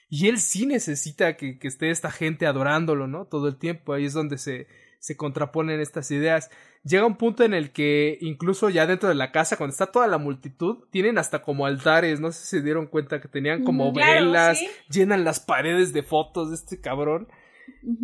[0.09, 3.25] Y él sí necesita que, que esté esta gente adorándolo, ¿no?
[3.25, 3.93] Todo el tiempo.
[3.93, 4.67] Ahí es donde se,
[4.99, 6.49] se contraponen estas ideas.
[6.83, 10.07] Llega un punto en el que incluso ya dentro de la casa, cuando está toda
[10.07, 13.93] la multitud, tienen hasta como altares, no sé si se dieron cuenta que tenían como
[13.93, 17.27] velas, llenan las paredes de fotos de este cabrón.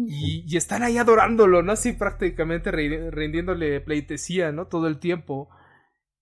[0.07, 1.71] y, y, están ahí adorándolo, ¿no?
[1.71, 4.67] Así prácticamente rindiéndole pleitesía, ¿no?
[4.67, 5.49] Todo el tiempo.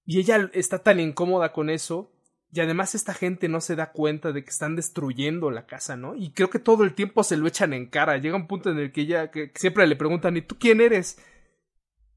[0.06, 2.11] Y ella está tan incómoda con eso
[2.54, 6.16] y además esta gente no se da cuenta de que están destruyendo la casa, ¿no?
[6.16, 8.18] Y creo que todo el tiempo se lo echan en cara.
[8.18, 11.18] Llega un punto en el que ella que siempre le preguntan, ¿y tú quién eres?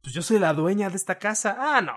[0.03, 1.57] Pues yo soy la dueña de esta casa.
[1.59, 1.95] Ah, no.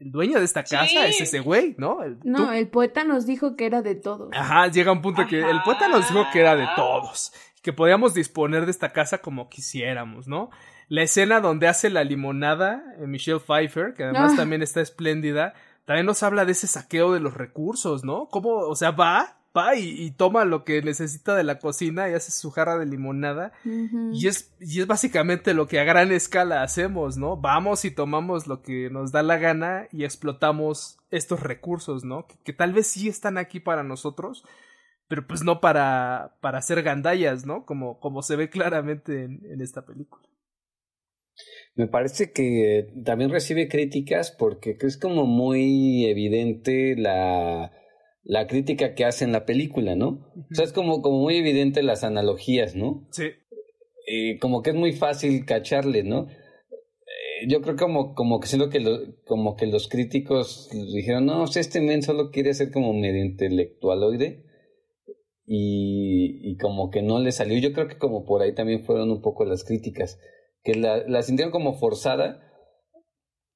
[0.00, 2.00] El dueño de esta casa es ese güey, ¿no?
[2.24, 4.30] no, el poeta nos dijo que era de todos.
[4.34, 7.32] Ajá, llega un punto en que el poeta nos dijo que era de todos.
[7.62, 10.50] Que podíamos disponer de esta casa como quisiéramos, ¿no?
[10.88, 14.36] La escena donde hace la limonada, eh, Michelle Pfeiffer, que además ah.
[14.36, 15.54] también está espléndida
[15.84, 18.28] también nos habla de ese saqueo de los recursos, ¿no?
[18.28, 22.32] ¿Cómo, o sea, va, va y, toma lo que necesita de la cocina y hace
[22.32, 23.52] su jarra de limonada.
[23.64, 27.36] y, es, y es básicamente lo que a gran escala hacemos, ¿no?
[27.36, 32.26] Vamos y tomamos lo que nos da la gana y explotamos estos recursos, ¿no?
[32.44, 34.44] Que, tal vez sí están aquí para nosotros,
[35.06, 37.66] pero pues no para, para hacer gandallas, ¿no?
[37.66, 40.24] Como, como se ve claramente en esta película.
[41.76, 47.72] Me parece que también recibe críticas porque es como muy evidente la,
[48.22, 50.32] la crítica que hace en la película, ¿no?
[50.50, 53.08] O sea, es como, como muy evidente las analogías, ¿no?
[53.10, 53.24] Sí.
[54.06, 56.28] Y como que es muy fácil cacharle, ¿no?
[56.28, 58.80] Eh, yo creo como, como que siento que
[59.26, 64.44] como que los críticos dijeron, no, este men solo quiere ser como medio intelectualoide
[65.44, 67.58] y, y como que no le salió.
[67.58, 70.20] Yo creo que como por ahí también fueron un poco las críticas
[70.64, 72.40] que la, la sintieron como forzada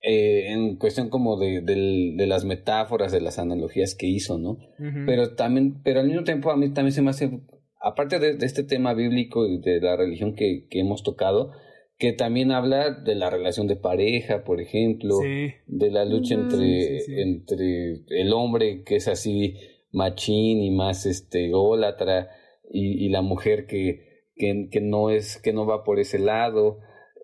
[0.00, 4.58] eh, en cuestión como de, de, las metáforas, de las analogías que hizo, ¿no?
[5.06, 7.40] Pero también, pero al mismo tiempo a mí también se me hace,
[7.80, 11.50] aparte de, este tema bíblico y de la religión que, que, hemos tocado,
[11.98, 18.04] que también habla de la relación de pareja, por ejemplo, de la lucha entre, entre
[18.08, 19.54] el hombre que es así
[19.90, 22.30] machín y más este gólatra
[22.70, 26.78] y, y la mujer que, que, que, no es, que no va por ese lado.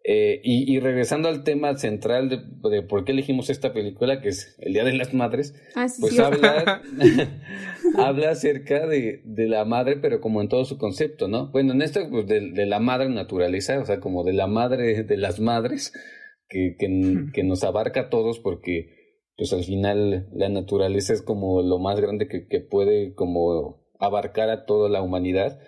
[0.07, 4.75] Eh, y, regresando al tema central de, por qué elegimos esta película, que es El
[4.75, 6.83] Día de las Madres, ah, pues habla,
[7.97, 11.51] habla acerca de, de, la madre, pero como en todo su concepto, ¿no?
[11.53, 15.05] Bueno, en esto, pues de, de, la madre naturaleza, o sea, como de la madre
[15.05, 15.95] de las madres,
[16.51, 18.91] que, que, que, nos abarca a todos, porque
[19.39, 24.51] pues al final la naturaleza es como lo más grande que, que puede como abarcar
[24.51, 25.59] a toda la humanidad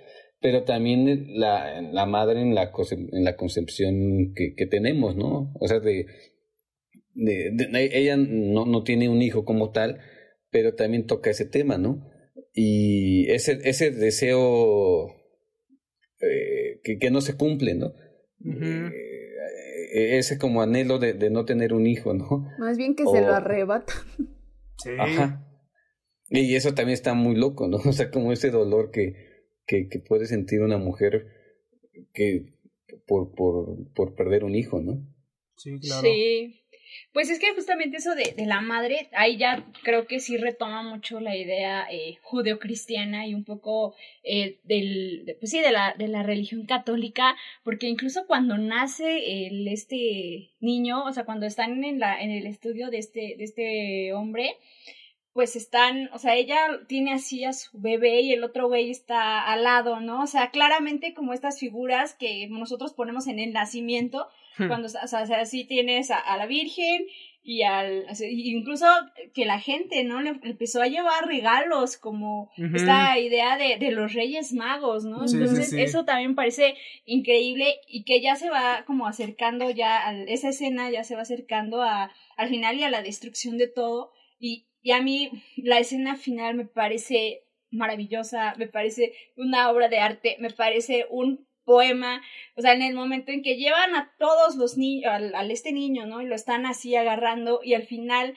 [0.46, 5.52] pero también la, la madre en la, en la concepción que, que tenemos, ¿no?
[5.58, 6.06] O sea, de,
[7.14, 9.98] de, ella no, no tiene un hijo como tal,
[10.52, 12.08] pero también toca ese tema, ¿no?
[12.54, 15.16] Y ese, ese deseo
[16.20, 17.92] eh, que, que, no se cumple, ¿no?
[18.44, 22.46] Eh, ese como anhelo de, de, no tener un hijo, ¿no?
[22.60, 23.92] Más bien que se lo arrebata.
[24.76, 24.90] Sí.
[24.96, 25.44] Ajá.
[26.30, 27.78] Y eso también está muy loco, ¿no?
[27.84, 29.25] O sea, como ese dolor que,
[29.66, 31.26] que, que puede sentir una mujer
[32.12, 32.52] que
[33.06, 35.02] por, por, por perder un hijo, ¿no?
[35.56, 36.02] Sí, claro.
[36.02, 36.62] Sí.
[37.12, 40.82] Pues es que justamente eso de, de, la madre, ahí ya creo que sí retoma
[40.82, 46.08] mucho la idea eh, judeocristiana y un poco eh, del, pues sí, de la, de
[46.08, 51.98] la religión católica, porque incluso cuando nace el, este niño, o sea, cuando están en,
[51.98, 54.56] la, en el estudio de este, de este hombre,
[55.36, 59.46] pues están, o sea, ella tiene así a su bebé y el otro güey está
[59.46, 60.22] al lado, ¿no?
[60.22, 64.68] O sea, claramente como estas figuras que nosotros ponemos en el nacimiento, hmm.
[64.68, 67.04] cuando, o sea, así tienes a, la Virgen
[67.42, 68.86] y al, incluso
[69.34, 70.22] que la gente, ¿no?
[70.22, 75.18] Le empezó a llevar regalos, como esta idea de, de, los Reyes Magos, ¿no?
[75.22, 80.48] Entonces, eso también parece increíble y que ya se va como acercando ya, a, esa
[80.48, 84.12] escena ya se va acercando a, al final y a la destrucción de todo.
[84.40, 89.98] Y, y a mí la escena final me parece maravillosa, me parece una obra de
[89.98, 92.22] arte, me parece un poema,
[92.54, 96.06] o sea, en el momento en que llevan a todos los niños, al, este niño,
[96.06, 96.22] ¿no?
[96.22, 98.36] Y lo están así agarrando y al final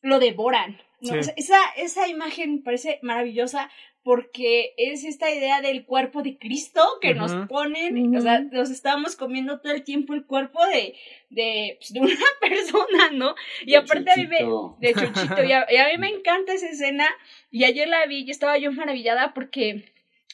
[0.00, 0.80] lo devoran.
[1.02, 3.70] esa, esa imagen me parece maravillosa
[4.02, 9.14] porque es esta idea del cuerpo de Cristo que nos ponen, o sea, nos estamos
[9.14, 10.94] comiendo todo el tiempo el cuerpo de,
[11.28, 13.34] de, pues, de una persona, ¿no?
[13.66, 14.38] Y aparte a mí me,
[14.80, 17.06] de Chuchito, y a, mí me encanta esa escena,
[17.50, 19.84] y ayer la vi y estaba yo maravillada porque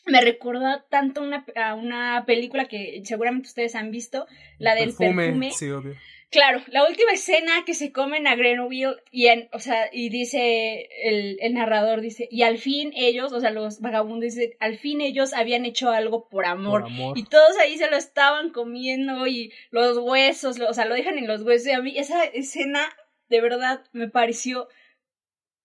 [0.07, 4.27] me recordó tanto una, a una película que seguramente ustedes han visto,
[4.59, 5.51] la del perfume.
[5.51, 5.97] Sí, obvio.
[6.31, 10.89] Claro, la última escena que se comen a Grenville y en, o sea, y dice
[11.05, 15.01] el, el, narrador dice, y al fin ellos, o sea, los vagabundos dice, al fin
[15.01, 16.87] ellos habían hecho algo por amor.
[17.15, 21.29] Y todos ahí se lo estaban comiendo y los huesos, o sea, lo dejan en
[21.29, 21.69] los huesos.
[21.69, 22.89] Y a mí esa escena
[23.29, 24.69] de verdad me pareció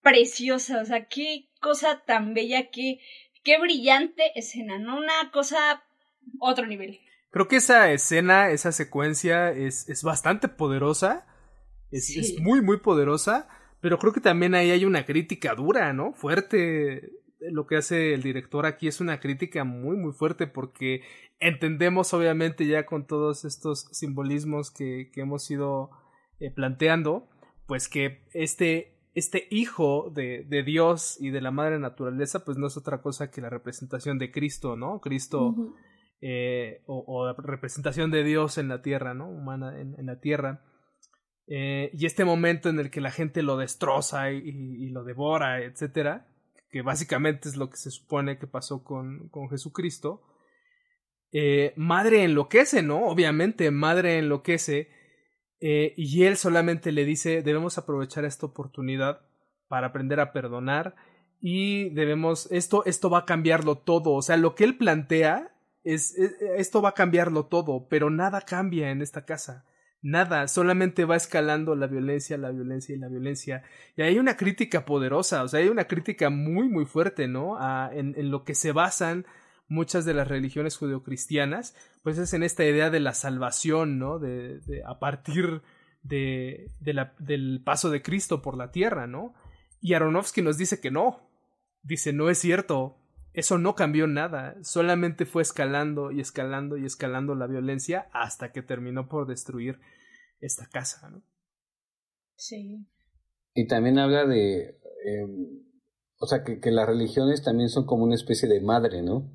[0.00, 3.00] preciosa, o sea, qué cosa tan bella, qué,
[3.42, 4.96] qué brillante escena, ¿no?
[4.96, 5.82] Una cosa
[6.38, 7.00] otro nivel.
[7.32, 11.26] Creo que esa escena, esa secuencia es, es bastante poderosa.
[11.90, 13.48] Es, es, muy, muy poderosa.
[13.80, 16.12] Pero creo que también ahí hay una crítica dura, ¿no?
[16.12, 17.10] Fuerte.
[17.40, 21.02] Lo que hace el director aquí es una crítica muy, muy fuerte porque
[21.40, 25.90] entendemos, obviamente, ya con todos estos simbolismos que, que hemos ido
[26.38, 27.30] eh, planteando,
[27.66, 32.66] pues que este, este hijo de, de, Dios y de la madre naturaleza, pues no
[32.66, 35.00] es otra cosa que la representación de Cristo, ¿no?
[35.00, 35.56] Cristo.
[36.24, 39.28] Eh, o, representación de Dios en la tierra, ¿no?
[39.28, 40.64] Humana en, la tierra.
[41.48, 46.28] Eh, y este momento en el que la gente lo destroza y, lo devora, etcétera,
[46.70, 50.22] que básicamente es lo que se supone que pasó con, con Jesucristo.
[51.32, 53.04] Eh, madre enloquece, ¿no?
[53.06, 54.90] Obviamente, madre enloquece.
[55.60, 59.22] y él solamente le dice, debemos aprovechar esta oportunidad
[59.66, 60.94] para aprender a perdonar
[61.40, 64.12] y debemos, esto, esto va a cambiarlo todo.
[64.12, 65.51] O sea, lo que él plantea
[65.84, 66.14] es,
[66.56, 69.64] esto va a cambiarlo todo, pero nada cambia en esta casa.
[70.04, 73.62] Nada, solamente va escalando la violencia, la violencia y la violencia.
[73.96, 77.56] Y hay una crítica poderosa, o sea, hay una crítica muy, muy fuerte, ¿no?
[77.92, 79.26] en, lo que se basan
[79.68, 84.18] muchas de las religiones judeocristianas, pues es en esta idea de la salvación, ¿no?
[84.18, 85.62] De, a partir
[86.02, 89.34] del paso de Cristo por la tierra, ¿no?
[89.80, 91.28] Y Aronofsky nos dice que no.
[91.84, 92.98] Dice, no es cierto,
[93.32, 98.62] eso no cambió nada, solamente fue escalando y escalando y escalando la violencia hasta que
[98.62, 99.80] terminó por destruir
[100.40, 101.22] esta casa, ¿no?
[102.36, 102.86] Sí.
[103.54, 105.62] Y también habla de, em,
[106.18, 109.30] o sea, que, que, las religiones también son como una especie de madre, ¿no?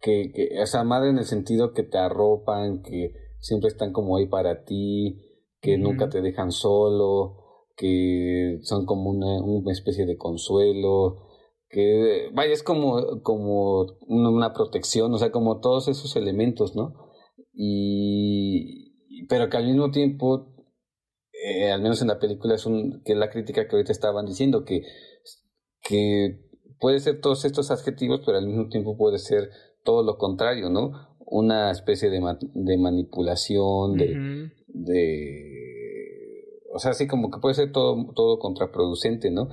[0.00, 4.16] Que, que, o sea, madre en el sentido que te arropan, que siempre están como
[4.16, 5.22] ahí para ti,
[5.60, 11.27] que nunca te dejan solo, que son como una, una especie de consuelo,
[11.68, 16.94] que vaya, es como, como una protección, o sea, como todos esos elementos, ¿no?
[17.52, 20.54] Y, pero que al mismo tiempo,
[21.32, 24.24] eh, al menos en la película, es un, que es la crítica que ahorita estaban
[24.24, 24.82] diciendo, que,
[25.82, 26.40] que
[26.80, 29.50] puede ser todos estos adjetivos, pero al mismo tiempo puede ser
[29.84, 30.92] todo lo contrario, ¿no?
[31.20, 32.20] Una especie de,
[32.54, 35.58] de manipulación, de, de,
[36.72, 39.48] o sea, así como que puede ser todo, todo contraproducente, ¿no?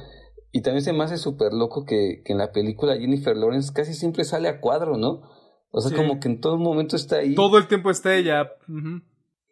[0.55, 3.93] Y también se me hace súper loco que, que, en la película Jennifer Lawrence casi
[3.93, 5.21] siempre sale a cuadro, ¿no?
[5.69, 7.35] O sea, como que en todo momento está ahí.
[7.35, 8.53] Todo el tiempo está ella.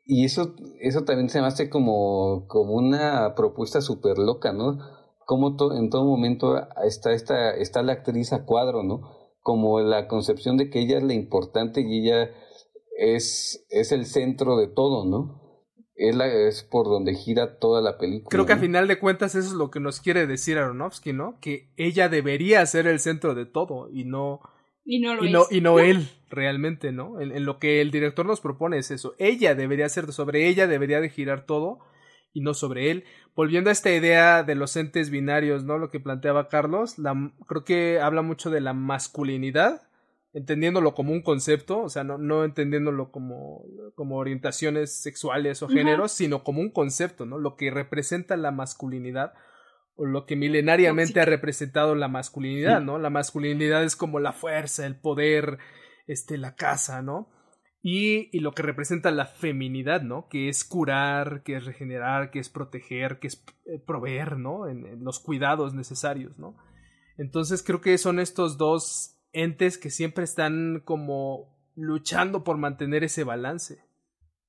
[0.06, 4.78] Y eso, eso también se me hace como, como una propuesta súper loca, ¿no?
[5.26, 9.02] Como en todo momento está, esta, está la actriz a cuadro, ¿no?
[9.42, 12.30] Como la concepción de que ella es la importante y ella
[12.98, 15.43] es, es el centro de todo, ¿no?
[15.96, 18.30] Es, la, es por donde gira toda la película.
[18.30, 21.38] Creo que a final de cuentas eso es lo que nos quiere decir Aronofsky, ¿no?
[21.40, 24.42] Que ella debería ser el centro de todo y no...
[24.86, 27.22] Y no lo y no, y no él, realmente, ¿no?
[27.22, 29.16] En, lo que el director nos propone es eso.
[29.18, 31.80] Ella debería ser, sobre ella debería de girar todo
[32.34, 33.06] y no sobre él.
[33.34, 35.78] Volviendo a esta idea de los entes binarios, ¿no?
[35.78, 39.84] Lo que planteaba Carlos, la, creo que habla mucho de la masculinidad
[40.34, 43.64] entendiéndolo como un concepto, o sea, no, no entendiéndolo como,
[43.96, 47.38] como orientaciones sexuales o géneros, sino como un concepto, ¿no?
[47.38, 49.34] Lo que representa la masculinidad
[49.96, 52.98] o lo que milenariamente ha representado la masculinidad, ¿no?
[52.98, 55.60] La masculinidad es como la fuerza, el poder,
[56.08, 57.30] este, la casa, ¿no?
[57.84, 60.28] Y, y, lo que representa la feminidad, ¿no?
[60.30, 64.68] Que es curar, que es regenerar, que es proteger, que es eh, proveer, ¿no?
[64.68, 66.56] En, los cuidados necesarios, ¿no?
[67.18, 73.24] Entonces creo que son estos dos entes que siempre están como luchando por mantener ese
[73.24, 73.84] balance.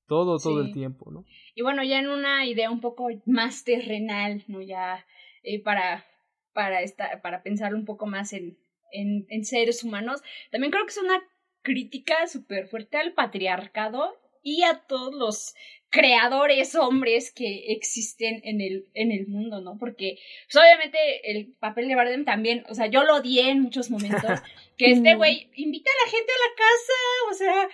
[0.07, 1.25] Todo, todo el tiempo, ¿no?
[1.55, 4.61] Y bueno, ya en una idea un poco más terrenal, ¿no?
[4.61, 5.03] Ya
[5.41, 6.05] eh, para,
[6.53, 8.59] para, esta, para pensar un poco más en,
[8.91, 10.21] en, en seres humanos.
[10.51, 11.23] También creo que es una
[11.63, 14.15] crítica súper fuerte al patriarcado
[14.45, 15.55] y a todos los
[15.89, 19.77] creadores hombres que existen en el, en el mundo, ¿no?
[19.79, 20.97] Porque pues, obviamente
[21.31, 24.21] el papel de Bardem también, o sea, yo lo odié en muchos momentos,
[24.77, 27.69] que este güey invita a la gente a la casa, o sea,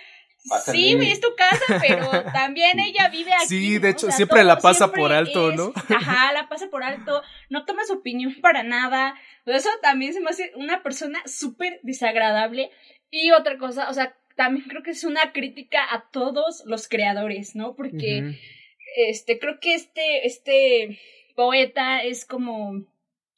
[0.72, 3.46] Sí, güey, es tu casa, pero también ella vive aquí.
[3.46, 5.72] Sí, de hecho, siempre la pasa por alto, ¿no?
[5.88, 9.14] Ajá, la pasa por alto, no toma su opinión para nada.
[9.46, 12.72] Eso también se me hace una persona súper desagradable.
[13.08, 17.54] Y otra cosa, o sea, también creo que es una crítica a todos los creadores,
[17.54, 17.74] ¿no?
[17.74, 18.36] Porque,
[18.96, 20.98] este, creo que este, este
[21.34, 22.84] poeta es como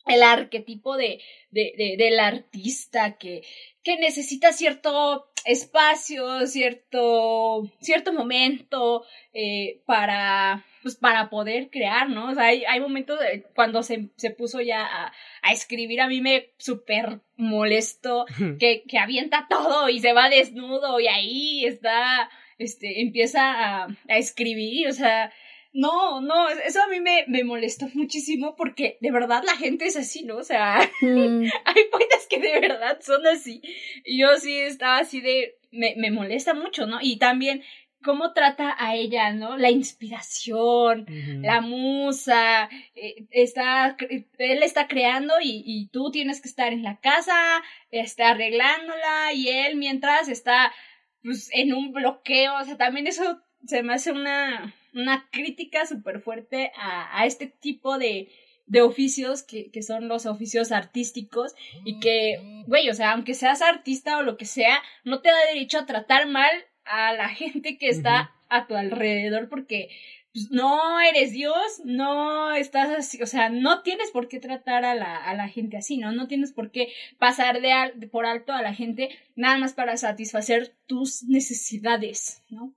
[0.07, 1.21] el arquetipo de,
[1.51, 3.43] de, de, del artista que,
[3.83, 12.29] que necesita cierto espacio, cierto, cierto momento eh, para, pues, para poder crear, ¿no?
[12.29, 13.19] O sea, hay, hay momentos
[13.55, 18.27] cuando se, se puso ya a, a, escribir, a mí me súper molesto
[18.61, 22.29] que, que avienta todo y se va desnudo y ahí está,
[22.59, 25.33] este, empieza a, a escribir, o sea,
[25.73, 29.97] no, no, eso a mí me, me molestó muchísimo porque de verdad la gente es
[29.97, 30.37] así, ¿no?
[30.37, 31.45] O sea, mm.
[31.65, 33.63] hay poetas que de verdad son así.
[34.05, 36.99] Y yo sí estaba así de, me, me molesta mucho, ¿no?
[37.01, 37.65] Y también
[38.05, 39.57] cómo trata a ella, ¿no?
[39.57, 41.07] La inspiración,
[41.43, 47.01] la musa, eh, está, él está creando y, y, tú tienes que estar en la
[47.01, 47.35] casa,
[47.91, 50.73] está arreglándola y él mientras está
[51.23, 56.21] pues en un bloqueo, o sea, también eso se me hace una, una crítica súper
[56.21, 58.31] fuerte a, a, este tipo de,
[58.67, 63.63] de oficios que, que, son los oficios artísticos y que, güey, o sea, aunque seas
[63.63, 66.51] artista o lo que sea, no te da derecho a tratar mal
[66.85, 69.89] a la gente que está a tu alrededor porque
[70.35, 71.55] pues, no eres Dios,
[71.85, 75.77] no estás así, o sea, no tienes por qué tratar a la, a la gente
[75.77, 76.11] así, ¿no?
[76.11, 80.75] No tienes por qué pasar de, por alto a la gente nada más para satisfacer
[80.87, 82.75] tus necesidades, ¿no?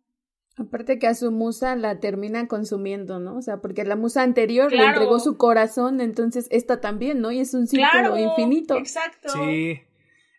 [0.56, 3.38] Aparte que a su musa la termina consumiendo, ¿no?
[3.38, 7.32] O sea, porque la musa anterior le entregó su corazón, entonces esta también, ¿no?
[7.32, 8.76] Y es un círculo infinito.
[8.78, 9.30] Exacto.
[9.30, 9.82] Sí.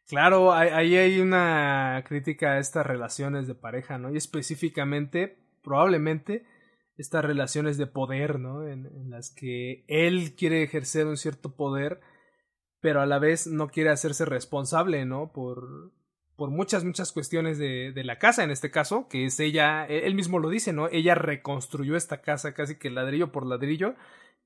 [0.09, 4.11] Claro, ahí hay una crítica a estas relaciones de pareja, ¿no?
[4.11, 6.47] Y específicamente, probablemente,
[6.97, 8.67] estas relaciones de poder, ¿no?
[8.67, 12.01] En, las que él quiere ejercer un cierto poder,
[12.81, 15.31] pero a la vez no quiere hacerse responsable, ¿no?
[15.31, 15.93] Por,
[16.37, 20.07] por muchas, muchas cuestiones de, de, la casa en este caso, que es ella, e,
[20.07, 20.89] él mismo lo dice, ¿no?
[20.89, 23.95] Ella reconstruyó esta casa casi que ladrillo por ladrillo,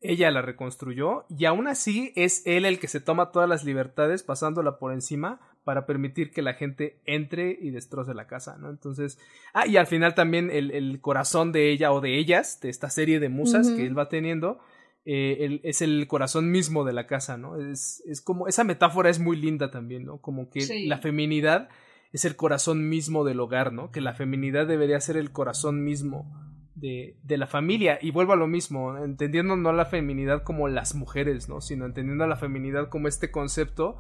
[0.02, 4.24] ella la reconstruyó y aún así es él el que se toma todas las libertades
[4.24, 8.70] pasándola por encima para permitir que la gente entre y destroce la casa, ¿no?
[8.70, 9.18] Entonces,
[9.54, 12.90] ah, y al final también el, el corazón de ella o de ellas, de esta
[12.90, 14.58] serie de musas que él va teniendo,
[15.04, 17.56] eh, es el corazón mismo de la casa, ¿no?
[17.56, 20.18] Es, es como, esa metáfora es muy linda también, ¿no?
[20.18, 21.68] Como que la feminidad
[22.12, 23.90] es el corazón mismo del hogar, ¿no?
[23.90, 26.30] Que la feminidad debería ser el corazón mismo
[26.74, 27.98] de, de la familia.
[28.00, 31.60] Y vuelvo a lo mismo, entendiendo no la feminidad como las mujeres, ¿no?
[31.60, 33.98] Sino entendiendo a la feminidad como este concepto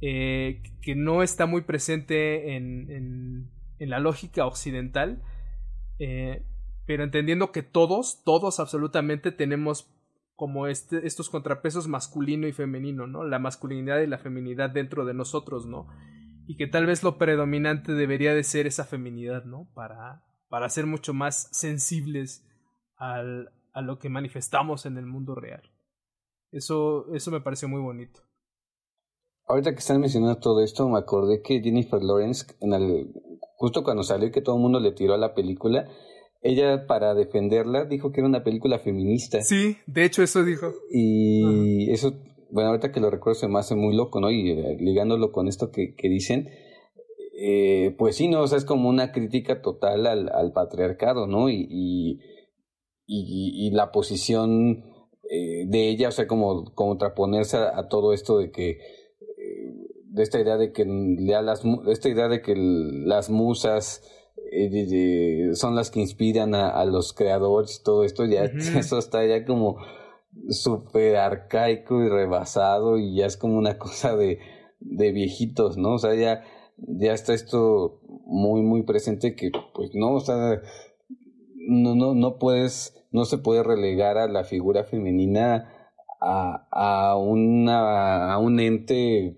[0.00, 5.22] eh, que no está muy presente en, en, la lógica occidental.
[5.98, 6.44] Eh,
[6.86, 9.92] pero entendiendo que todos, todos absolutamente tenemos
[10.36, 13.24] como este, estos contrapesos masculino y femenino, ¿no?
[13.24, 15.88] La masculinidad y la feminidad dentro de nosotros, ¿no?
[16.46, 19.68] Y que tal vez lo predominante debería de ser esa feminidad, ¿no?
[19.74, 22.46] Para, para ser mucho más sensibles
[22.96, 25.62] al, a lo que manifestamos en el mundo real.
[26.52, 28.27] Eso, eso me pareció muy bonito.
[29.48, 33.12] Ahorita que están mencionando todo esto, me acordé que Jennifer Lawrence, en el,
[33.56, 35.88] justo cuando salió que todo el mundo le tiró a la película,
[36.42, 39.40] ella para defenderla dijo que era una película feminista.
[39.42, 40.72] Sí, de hecho eso dijo.
[40.90, 42.12] Y eso,
[42.50, 44.30] bueno, ahorita que lo recuerdo se me hace muy loco, ¿no?
[44.30, 46.48] Y eh, ligándolo con esto que, que dicen,
[47.40, 48.42] eh, pues sí, ¿no?
[48.42, 51.48] O sea, es como una crítica total al, al patriarcado, ¿no?
[51.48, 52.20] Y, y,
[53.06, 54.84] y, la posición
[55.30, 58.78] eh, de ella, o sea, como, contraponerse a, todo esto de que
[60.18, 64.02] de esta idea de que las de esta idea de que las musas
[65.54, 68.44] son las que inspiran a, los creadores y todo esto, ya
[68.76, 69.76] eso está ya como
[70.48, 74.40] súper arcaico y rebasado y ya es como una cosa de,
[74.80, 75.94] de viejitos, ¿no?
[75.94, 76.42] O sea, ya,
[76.76, 80.60] ya está esto muy, muy presente que, pues, no, o sea,
[81.54, 85.72] no, no, no puedes, no se puede relegar a la figura femenina
[86.20, 89.36] a, a, una, a un ente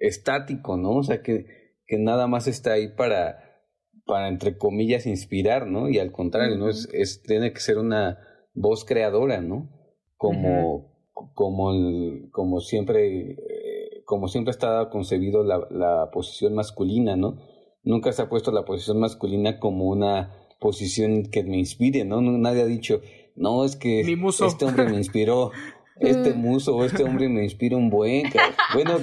[0.00, 0.96] estático, ¿no?
[0.96, 1.46] O sea, que,
[1.86, 3.62] que nada más está ahí para,
[4.06, 5.88] para, entre comillas, inspirar, ¿no?
[5.88, 6.68] Y al contrario, ¿no?
[6.68, 8.18] Es, es, tiene que ser una
[8.54, 9.70] voz creadora, ¿no?
[10.16, 10.92] Como,
[11.34, 17.38] como, el, como siempre, eh, como siempre está concebido la, la posición masculina, ¿no?
[17.84, 22.20] Nunca se ha puesto la posición masculina como una posición que me inspire, ¿no?
[22.20, 23.00] Nadie ha dicho,
[23.36, 25.52] no, es que este hombre me inspiró,
[26.00, 26.38] este mm.
[26.38, 28.24] muso o este hombre me inspira un buen.
[28.74, 28.98] Bueno,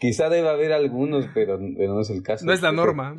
[0.00, 2.44] quizá debe haber algunos, pero, no es el caso.
[2.44, 3.16] No es la norma.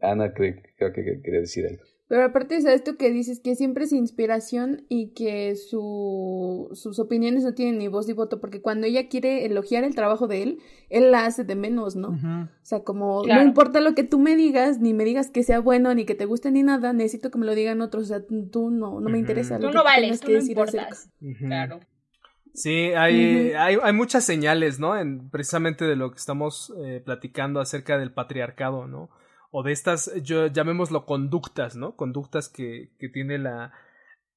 [0.00, 1.82] Ana creo, creo que quería decir algo.
[2.08, 7.42] Pero aparte de esto que dices que siempre es inspiración y que su, sus opiniones
[7.42, 10.58] no tienen ni voz ni voto, porque cuando ella quiere elogiar el trabajo de él,
[10.88, 12.10] él la hace de menos, ¿no?
[12.10, 15.58] O sea, como no importa lo que tú me digas, ni me digas que sea
[15.58, 18.22] bueno, ni que te guste, ni nada, necesito que me lo digan otros, o sea,
[18.52, 19.58] tú no, no me interesa.
[19.58, 21.10] Lo tú no vales, tú no importas.
[21.38, 21.80] Claro.
[22.54, 24.96] Sí, hay, hay, hay, muchas señales, ¿no?
[24.96, 29.10] En, precisamente de lo que estamos eh, platicando acerca del patriarcado, ¿no?
[29.58, 31.96] O de estas, yo, llamémoslo conductas, ¿no?
[31.96, 33.72] Conductas que, que tiene la,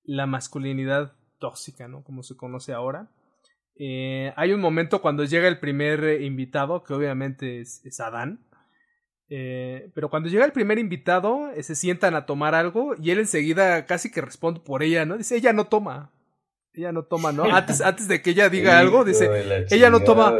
[0.05, 2.05] la masculinidad tóxica, ¿no?
[2.05, 3.09] Como se conoce ahora.
[3.76, 8.47] Eh, hay un momento cuando llega el primer invitado, que obviamente es, es Adán.
[9.28, 13.20] Eh, pero cuando llega el primer invitado, eh, se sientan a tomar algo y él
[13.20, 15.17] enseguida casi que responde por ella, ¿no?
[15.17, 16.13] Dice, ella no toma.
[16.72, 17.43] Ella no toma, ¿no?
[17.43, 19.30] Antes, antes de que ella diga algo, dice,
[19.70, 20.39] ella no toma.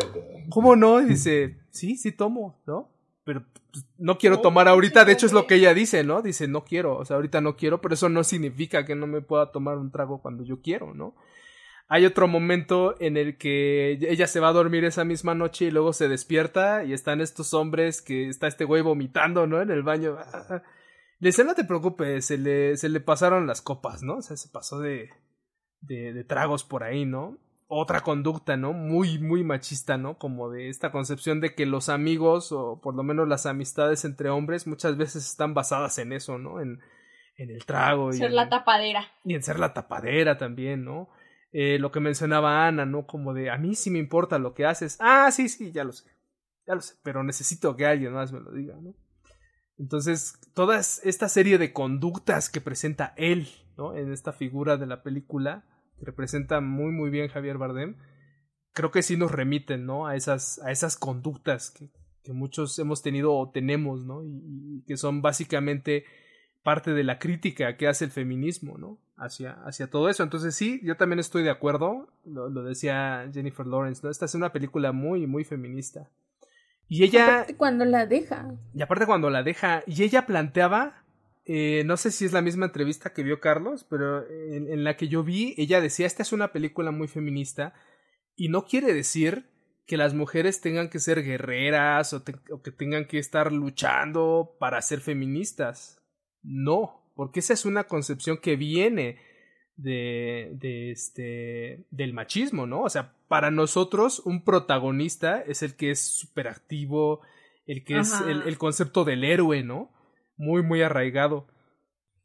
[0.50, 1.00] ¿Cómo no?
[1.00, 2.98] dice, sí, sí tomo, ¿no?
[3.30, 6.24] Pero pues, no quiero tomar ahorita, de hecho es lo que ella dice, ¿no?
[6.24, 9.22] Dice, no quiero, o sea, ahorita no quiero, pero eso no significa que no me
[9.22, 11.14] pueda tomar un trago cuando yo quiero, ¿no?
[11.88, 15.70] Hay otro momento en el que ella se va a dormir esa misma noche y
[15.70, 19.62] luego se despierta y están estos hombres que está este güey vomitando, ¿no?
[19.62, 20.18] En el baño.
[21.20, 24.16] Le dice, no te preocupes, se le, se le pasaron las copas, ¿no?
[24.16, 25.12] O sea, se pasó de,
[25.82, 27.38] de, de tragos por ahí, ¿no?
[27.72, 28.74] Otra conducta, ¿no?
[28.74, 30.18] Muy, muy machista, ¿no?
[30.18, 34.30] Como de esta concepción de que los amigos o por lo menos las amistades entre
[34.30, 36.60] hombres muchas veces están basadas en eso, ¿no?
[36.60, 36.80] En,
[37.38, 38.12] en el trago.
[38.12, 39.06] Ser y la tapadera.
[39.24, 41.10] Y en ser la tapadera también, ¿no?
[41.52, 43.06] Eh, lo que mencionaba Ana, ¿no?
[43.06, 44.98] Como de, a mí sí me importa lo que haces.
[45.00, 46.10] Ah, sí, sí, ya lo sé.
[46.66, 48.96] Ya lo sé, pero necesito que alguien más me lo diga, ¿no?
[49.78, 53.48] Entonces, toda esta serie de conductas que presenta él,
[53.78, 53.96] ¿no?
[53.96, 55.66] En esta figura de la película,
[56.02, 57.96] representa muy muy bien Javier Bardem,
[58.74, 60.08] creo que sí nos remiten, ¿no?
[60.08, 61.90] A esas, a esas conductas que,
[62.24, 64.24] que muchos hemos tenido o tenemos, ¿no?
[64.24, 66.06] Y, que son básicamente
[66.64, 69.00] parte de la crítica que hace el feminismo, ¿no?
[69.18, 70.24] Hacia, hacia todo eso.
[70.24, 74.10] Entonces sí, yo también estoy de acuerdo, lo, lo decía Jennifer Lawrence, ¿no?
[74.10, 76.10] Esta es una película muy, muy feminista.
[76.88, 77.36] Y ella...
[77.36, 78.52] Aparte cuando la deja.
[78.74, 81.04] Y aparte cuando la deja, y ella planteaba
[81.46, 85.08] eh, no sé si es la misma entrevista que vio Carlos, pero en, la que
[85.08, 87.74] yo vi, ella decía, esta es una película muy feminista
[88.36, 89.50] y no quiere decir
[89.88, 95.02] que las mujeres tengan que ser guerreras o, que tengan que estar luchando para ser
[95.02, 96.00] feministas.
[96.44, 99.18] No, porque esa es una concepción que viene
[99.76, 102.84] de, de este, del machismo, ¿no?
[102.84, 107.22] O sea, para nosotros un protagonista es el que es súper activo,
[107.66, 109.92] el que es el, el concepto del héroe, ¿no?
[110.40, 111.48] Muy, muy arraigado.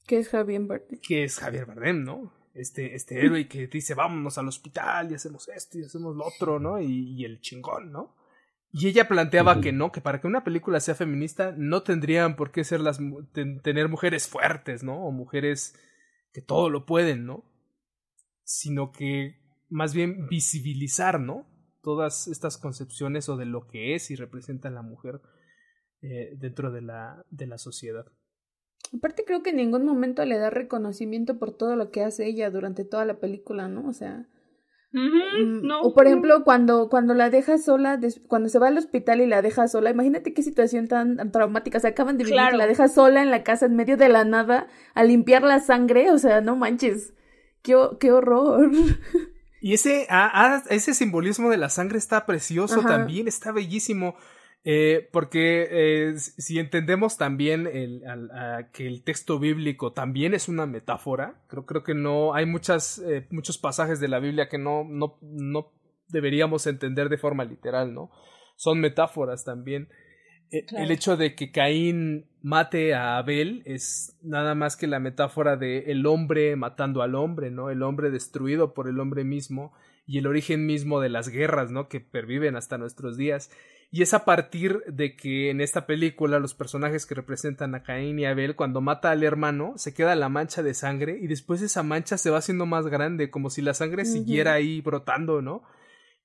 [0.06, 1.00] Que es Javier Bardem.
[1.00, 2.32] Que es Javier Bardem, ¿no?
[2.54, 6.60] Este, este héroe que dice, vámonos al hospital y hacemos esto y hacemos lo otro,
[6.60, 6.80] ¿no?
[6.80, 8.14] Y, el chingón, ¿no?
[8.70, 12.52] Y ella planteaba que no, que para que una película sea feminista no tendrían por
[12.52, 13.00] qué ser las
[13.62, 15.04] tener mujeres fuertes, ¿no?
[15.04, 15.74] O mujeres
[16.32, 17.44] que todo lo pueden, ¿no?
[18.44, 21.46] Sino que más bien visibilizar, ¿no?
[21.82, 25.20] Todas estas concepciones o de lo que es y representa la mujer
[26.06, 28.04] eh, dentro de la, de la sociedad.
[28.94, 32.50] Aparte creo que en ningún momento le da reconocimiento por todo lo que hace ella
[32.50, 33.88] durante toda la película, ¿no?
[33.88, 34.28] O sea...
[34.92, 37.98] Mm, no, o por ejemplo, cuando, cuando la deja sola,
[38.28, 41.80] cuando se va al hospital y la deja sola, imagínate qué situación tan, traumática.
[41.80, 44.68] Se acaban de vivir la deja sola en la casa en medio de la nada
[44.92, 46.10] a limpiar la sangre.
[46.10, 47.14] O sea, no manches.
[47.62, 48.70] Qué, qué horror.
[49.64, 54.14] Y ese, ah, ah, ese simbolismo de la sangre está precioso también, está bellísimo.
[54.66, 58.02] Eh, porque eh, si entendemos también el,
[58.72, 63.26] que el texto bíblico también es una metáfora, creo, creo que no hay muchas, eh,
[63.30, 65.70] muchos pasajes de la Biblia que no, no, no
[66.08, 68.10] deberíamos entender de forma literal, ¿no?
[68.56, 69.90] Son metáforas también.
[70.50, 75.58] e, el hecho de que Caín mate a Abel es nada más que la metáfora
[75.58, 77.68] de el hombre matando al hombre, ¿no?
[77.68, 79.74] El hombre destruido por el hombre mismo
[80.06, 81.88] y el origen mismo de las guerras, ¿no?
[81.88, 83.50] Que perviven hasta nuestros días.
[83.94, 88.18] Y es a partir de que en esta película los personajes que representan a Caín
[88.18, 91.84] y Abel, cuando mata al hermano, se queda la mancha de sangre y después esa
[91.84, 95.62] mancha se va haciendo más grande, como si la sangre siguiera ahí brotando, ¿no?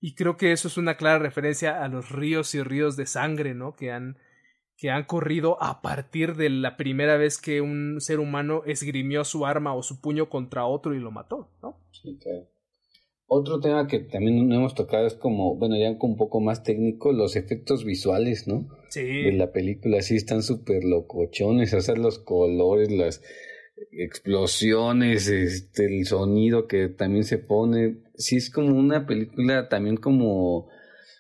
[0.01, 3.53] Y creo que eso es una clara referencia a los ríos y ríos de sangre,
[3.53, 3.76] ¿no?
[3.76, 4.17] Que han,
[4.76, 9.45] que han corrido a partir de la primera vez que un ser humano esgrimió su
[9.45, 11.86] arma o su puño contra otro y lo mató, ¿no?
[11.91, 12.49] Sí, claro.
[13.32, 17.13] Otro tema que también no hemos tocado es como, bueno, ya un poco más técnico,
[17.13, 18.67] los efectos visuales, ¿no?
[18.89, 19.03] Sí.
[19.03, 23.21] De la película, sí, están súper locochones, o sea, los colores, las
[23.91, 27.97] explosiones, este, el sonido que también se pone.
[28.15, 30.67] Sí, es como una película también como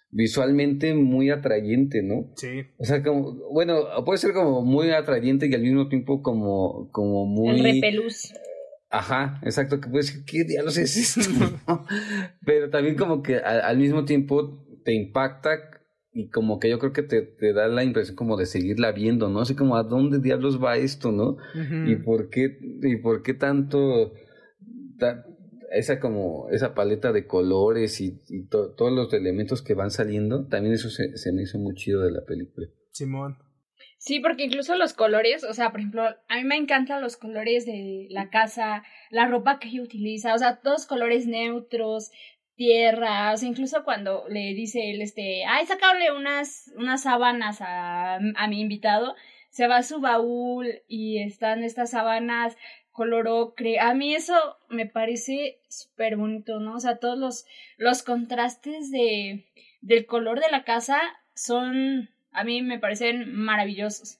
[0.09, 2.31] visualmente muy atrayente, ¿no?
[2.35, 2.63] Sí.
[2.79, 7.27] O sea, como, bueno, puede ser como muy atrayente y al mismo tiempo como, como
[7.27, 7.49] muy...
[7.49, 8.33] El repelús.
[8.89, 11.29] Ajá, exacto, que decir, ¿qué diablos es esto?
[12.45, 15.59] Pero también como que al mismo tiempo te impacta
[16.11, 19.29] y como que yo creo que te, te, da la impresión como de seguirla viendo,
[19.29, 19.41] ¿no?
[19.41, 21.37] Así como a dónde diablos va esto, ¿no?
[21.85, 24.13] Y por qué, y por qué tanto
[25.71, 30.73] esa como, esa paleta de colores y, y todos los elementos que van saliendo, también
[30.73, 32.67] eso se, se me hizo muy chido de la película.
[32.91, 33.37] Simón.
[33.99, 37.65] Sí, porque incluso los colores, o sea, por ejemplo, a mí me encantan los colores
[37.65, 42.09] de la casa, la ropa que ella utiliza, o sea, todos colores neutros,
[42.55, 48.15] tierra, o sea, incluso cuando le dice él, este, ay, sacarle unas, unas sábanas a,
[48.15, 49.15] a mi invitado,
[49.49, 52.55] se va a su baúl y están estas sábanas
[52.99, 53.79] color ocre.
[53.79, 56.75] A mí eso me parece súper bonito, ¿no?
[56.75, 57.45] O sea, todos los,
[57.77, 59.45] los contrastes de,
[59.79, 60.99] del color de la casa
[61.33, 64.19] son, a mí me parecen maravillosos.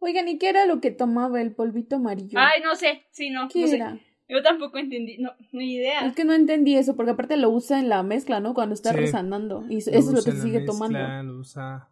[0.00, 2.38] Oigan, ¿y qué era lo que tomaba el polvito amarillo?
[2.38, 3.48] Ay, no sé, sí, no.
[3.48, 3.92] ¿Qué no era?
[3.94, 4.02] Sé.
[4.28, 6.06] Yo tampoco entendí, no, ni idea.
[6.06, 8.52] Es que no entendí eso, porque aparte lo usa en la mezcla, ¿no?
[8.52, 8.98] Cuando está Sí.
[9.70, 10.98] Y eso es lo que se sigue tomando.
[11.22, 11.90] Lo usa.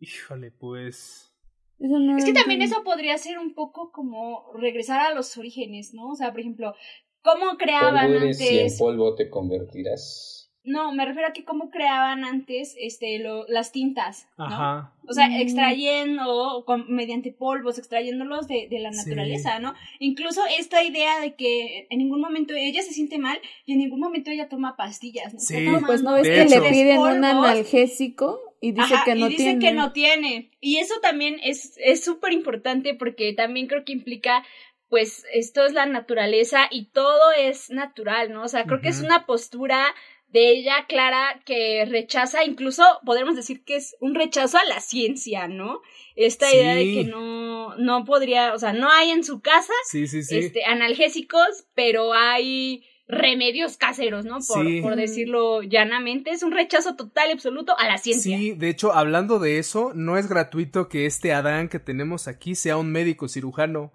[0.00, 1.32] Híjole, pues.
[1.78, 5.94] Eso no Es que también eso podría ser un poco como regresar a los orígenes,
[5.94, 6.10] ¿no?
[6.10, 6.74] O sea, por ejemplo,
[7.22, 8.78] ¿cómo creaban Polvo eres y en antes?
[8.78, 10.41] polvo te convertirás.
[10.64, 14.44] No, me refiero a que cómo creaban antes este lo, las tintas, ¿no?
[14.44, 14.92] Ajá.
[15.08, 15.40] O sea, Mm.
[15.40, 18.98] extrayendo con, mediante polvos, extrayéndolos de, de la Sí.
[19.08, 19.74] naturaleza, ¿no?
[19.98, 24.00] Incluso esta idea de que en ningún momento ella se siente mal y en ningún
[24.00, 25.40] momento ella toma pastillas, ¿no?
[25.40, 25.66] Sí.
[25.84, 26.60] Pues no, es De que hecho.
[26.62, 29.58] le piden un analgésico y dice Ajá, que no y dice tiene.
[29.58, 30.50] que no tiene.
[30.60, 34.44] Y eso también es es súper importante porque también creo que implica
[34.88, 38.42] pues esto es la naturaleza y todo es natural, ¿no?
[38.42, 39.86] O sea, creo que es una postura
[40.32, 45.46] de ella clara que rechaza, incluso podríamos decir que es un rechazo a la ciencia,
[45.48, 45.80] ¿no?
[46.16, 46.56] Esta Sí.
[46.56, 50.22] idea de que no, no podría, o sea, no hay en su casa Sí, sí,
[50.22, 50.38] sí.
[50.38, 54.38] este, analgésicos, pero hay remedios caseros, ¿no?
[54.46, 54.80] Por, Sí.
[54.80, 58.38] por decirlo llanamente, es un rechazo total y absoluto a la ciencia.
[58.38, 62.54] Sí, de hecho, hablando de eso, no es gratuito que este Adán que tenemos aquí
[62.54, 63.92] sea un médico cirujano.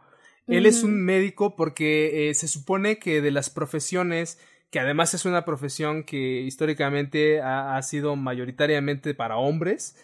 [0.47, 4.39] Él es un médico porque eh, se supone que de las profesiones,
[4.69, 9.95] que además es una profesión que históricamente ha, sido mayoritariamente para hombres,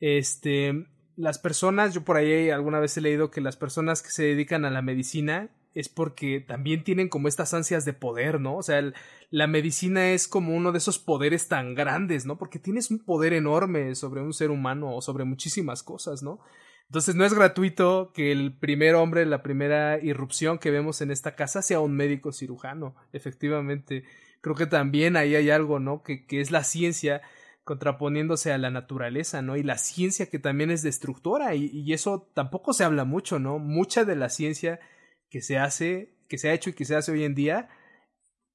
[0.00, 0.86] este,
[1.16, 4.64] las personas, yo por ahí alguna vez he leído que las personas que se dedican
[4.64, 8.56] a la medicina es porque también tienen como estas ansias de poder, ¿no?
[8.56, 8.94] O sea, el-
[9.30, 12.38] la medicina es como uno de esos poderes tan grandes, ¿no?
[12.38, 16.40] Porque tienes un poder enorme sobre un ser humano o sobre muchísimas cosas, ¿no?
[16.88, 21.36] Entonces no es gratuito que el primer hombre, la primera irrupción que vemos en esta
[21.36, 24.04] casa sea un médico cirujano, efectivamente.
[24.40, 26.02] Creo que también ahí hay algo, ¿no?
[26.02, 27.20] Que, que es la ciencia
[27.64, 29.58] contraponiéndose a la naturaleza, ¿no?
[29.58, 33.58] Y la ciencia que también es destructora y, y eso tampoco se habla mucho, ¿no?
[33.58, 34.80] Mucha de la ciencia
[35.28, 37.68] que se hace, que se ha hecho y que se hace hoy en día,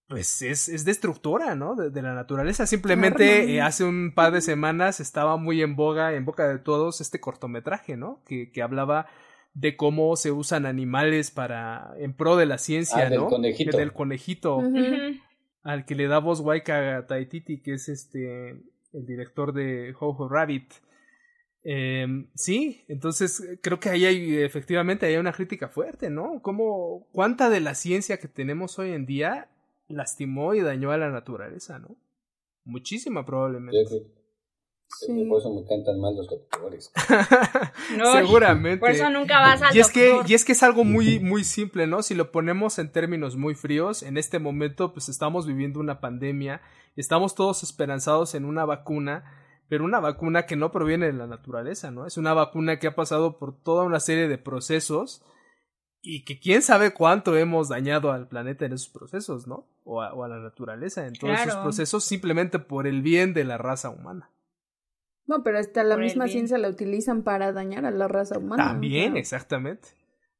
[0.07, 1.75] pues es, es destructora, ¿no?
[1.75, 2.65] De, de la naturaleza.
[2.67, 7.01] Simplemente eh, hace un par de semanas estaba muy en boga, en boca de todos,
[7.01, 8.21] este cortometraje, ¿no?
[8.25, 9.07] Que, que hablaba
[9.53, 13.27] de cómo se usan animales para, en pro de la ciencia, Ah, del ¿no?
[13.27, 13.77] conejito.
[13.77, 14.61] Del conejito,
[15.63, 18.49] al que le da voz Waika Taititi, que es este,
[18.93, 20.73] el director de Jojo Rabbit.
[21.63, 26.41] Eh, sí, entonces eh, creo que ahí hay efectivamente hay una crítica fuerte, ¿no?
[26.41, 29.47] ¿Cómo, ¿Cuánta de la ciencia que tenemos hoy en día
[29.93, 31.95] lastimó y dañó a la naturaleza, ¿no?
[32.65, 33.85] Muchísima probablemente.
[34.99, 35.25] Sí.
[35.27, 36.91] Por eso me encantan más los doctores.
[37.97, 38.79] No, Seguramente.
[38.79, 40.31] Por eso nunca vas al y es que doctor.
[40.31, 43.55] y es que es algo muy muy simple no si lo ponemos en términos muy
[43.55, 46.61] fríos en este momento pues estamos viviendo una pandemia
[46.95, 49.25] estamos todos esperanzados en una vacuna
[49.73, 52.05] pero una vacuna que no proviene de la naturaleza, ¿no?
[52.05, 55.23] Es una vacuna que ha pasado por toda una serie de procesos
[56.05, 59.65] y que quién sabe cuánto hemos dañado al planeta en esos procesos, ¿no?
[59.85, 63.89] O a, la naturaleza en todos esos procesos simplemente por el bien de la raza
[63.89, 64.29] humana.
[65.25, 68.65] No, pero hasta la misma ciencia la utilizan para dañar a la raza humana.
[68.65, 69.87] También, exactamente.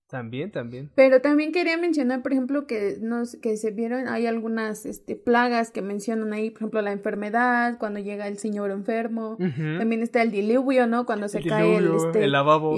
[0.10, 0.92] También, también.
[0.94, 5.72] Pero también quería mencionar, por ejemplo, que nos, que se vieron, hay algunas este, plagas
[5.72, 9.38] que mencionan ahí, por ejemplo, la enfermedad, cuando llega el señor enfermo.
[9.40, 11.06] También está el diluvio, ¿no?
[11.06, 12.76] Cuando se cae el, este, el lavabo.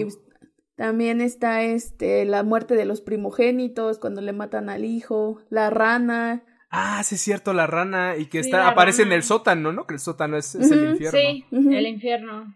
[0.76, 6.44] También está este, la muerte de los primogénitos, cuando le matan al hijo, la rana.
[6.70, 9.88] Ah, sí es cierto, la rana, y que está, aparece en el sótano, ¿no?
[9.88, 11.20] Que el sótano es, el infierno.
[11.20, 12.56] Sí, el infierno.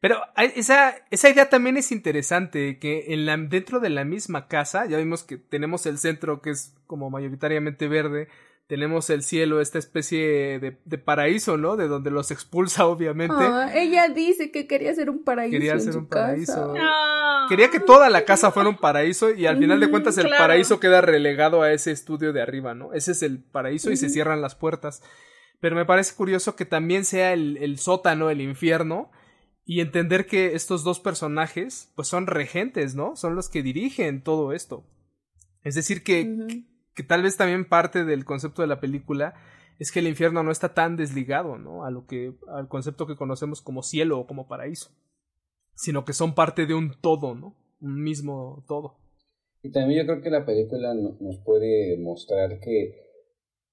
[0.00, 0.18] Pero
[0.56, 4.96] esa, esa idea también es interesante, que en la, dentro de la misma casa, ya
[4.96, 8.28] vimos que tenemos el centro que es como mayoritariamente verde,
[8.70, 11.76] tenemos el cielo, esta especie de, de paraíso, ¿no?
[11.76, 13.34] De donde los expulsa, obviamente.
[13.36, 15.50] Ah, ella dice que quería ser un paraíso.
[15.50, 16.72] Quería ser un paraíso.
[17.48, 20.28] Quería que toda la casa fuera un paraíso y al final de mm, cuentas el
[20.28, 22.92] paraíso queda relegado a ese estudio de arriba, ¿no?
[22.92, 25.02] Ese es el paraíso y se cierran las puertas.
[25.58, 29.10] Pero me parece curioso que también sea el, el sótano, el infierno,
[29.64, 33.16] y entender que estos dos personajes pues son regentes, ¿no?
[33.16, 34.86] Son los que dirigen todo esto.
[35.64, 36.62] Es decir, que,
[36.94, 39.34] que tal vez también parte del concepto de la película
[39.78, 41.84] es que el infierno no está tan desligado, ¿no?
[41.84, 44.90] A lo que al concepto que conocemos como cielo o como paraíso,
[45.74, 47.56] sino que son parte de un todo, ¿no?
[47.80, 48.98] Un mismo todo.
[49.62, 53.10] Y también yo creo que la película nos puede mostrar que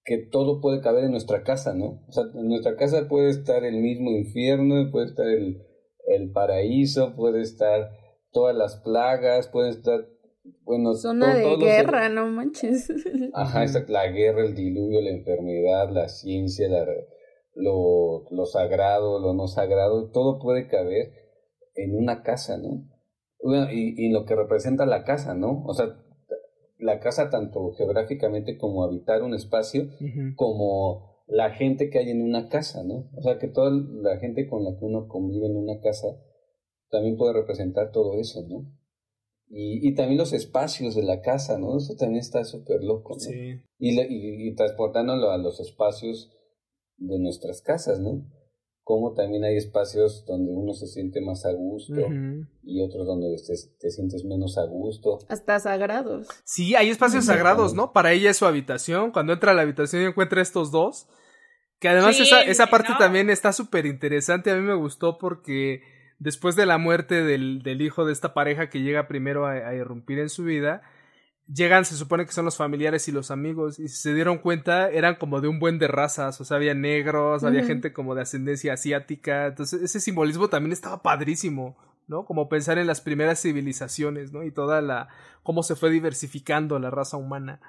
[0.07, 2.01] que todo puede caber en nuestra casa, ¿no?
[2.07, 5.61] O sea, en nuestra casa puede estar el mismo infierno, puede estar el,
[6.07, 7.91] el paraíso, puede estar
[8.31, 10.07] todas las plagas, puede estar,
[10.63, 12.91] bueno, zona de guerra, no manches.
[13.33, 16.85] Ajá, la guerra, el diluvio, la enfermedad, la ciencia, la,
[17.55, 21.11] lo, lo sagrado, lo no sagrado, todo puede caber
[21.75, 22.89] en una casa, ¿no?
[23.41, 25.63] Bueno, y, y lo que representa la casa, ¿no?
[25.65, 25.95] O sea,
[26.79, 29.87] la casa tanto geográficamente como habitar un espacio,
[30.35, 33.09] como la gente que hay en una casa, ¿no?
[33.15, 36.07] O sea, que toda la gente con la que uno convive en una casa
[36.89, 38.71] también puede representar todo eso, ¿no?
[39.49, 41.77] Y, y también los espacios de la casa, ¿no?
[41.77, 43.19] Eso también está súper loco, ¿no?
[43.19, 43.61] Sí.
[43.79, 46.31] Y, y, y transportándolo a los espacios
[46.97, 48.25] de nuestras casas, ¿no?
[48.87, 52.07] como también hay espacios donde uno se siente más a gusto
[52.63, 55.19] y otros donde te, sientes menos a gusto.
[55.27, 56.25] Hasta sagrados.
[56.45, 57.91] Sí, hay espacios sagrados, ¿no?
[57.91, 59.11] Para ella es su habitación.
[59.11, 61.05] Cuando entra a la habitación y encuentra estos dos.
[61.79, 64.51] Que además esa, esa parte también está súper interesante.
[64.51, 65.81] A mí me gustó porque
[66.19, 70.19] después de la muerte del, del hijo de esta pareja que llega primero a irrumpir
[70.19, 70.81] en su vida,
[71.47, 74.89] llegan, se supone que son los familiares y los amigos, y si se dieron cuenta,
[74.89, 78.21] eran como de un buen de razas, o sea, había negros, había gente como de
[78.21, 82.25] ascendencia asiática, entonces ese simbolismo también estaba padrísimo, ¿no?
[82.25, 84.43] Como pensar en las primeras civilizaciones, ¿no?
[84.43, 85.07] Y toda la,
[85.43, 87.61] cómo se fue diversificando la raza humana.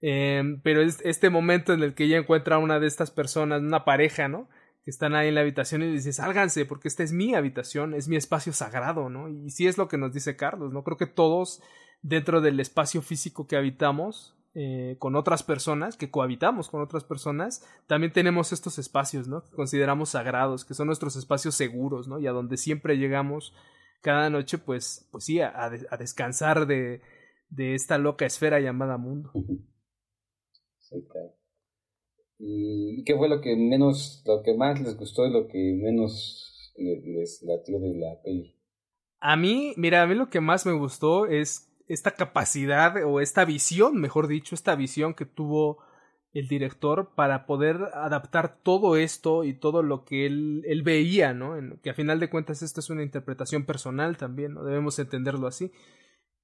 [0.00, 3.62] Em, pero es este momento en el que ella encuentra a una de estas personas,
[3.62, 4.48] una pareja, ¿no?
[4.84, 8.06] Que están ahí en la habitación y dice, sálganse, porque esta es mi habitación, es
[8.06, 9.28] mi espacio sagrado, ¿no?
[9.30, 10.84] Y sí es lo que nos dice Carlos, ¿no?
[10.84, 11.62] Creo que todos
[12.02, 17.66] dentro del espacio físico que habitamos eh, con otras personas, que cohabitamos con otras personas,
[17.86, 19.42] también tenemos estos espacios, ¿no?
[19.42, 22.20] Que consideramos sagrados, que son nuestros espacios seguros, ¿no?
[22.20, 23.54] Y a donde siempre llegamos
[24.02, 27.00] cada noche, pues, pues sí, a, descansar de,
[27.48, 29.32] de esta loca esfera llamada mundo.
[30.78, 31.34] Sí, claro.
[32.38, 36.72] ¿Y qué fue lo que menos, lo que más les gustó y lo que menos
[36.76, 38.54] les latió de la peli?
[39.20, 43.44] A mí, mira, a mí lo que más me gustó es esta capacidad o esta
[43.44, 45.78] visión, mejor dicho, esta visión que tuvo
[46.32, 51.54] el director para poder adaptar todo esto y todo lo que él, él veía, ¿no?
[51.80, 54.64] Que a final de cuentas esto es una interpretación personal también, ¿no?
[54.64, 55.70] Debemos entenderlo así.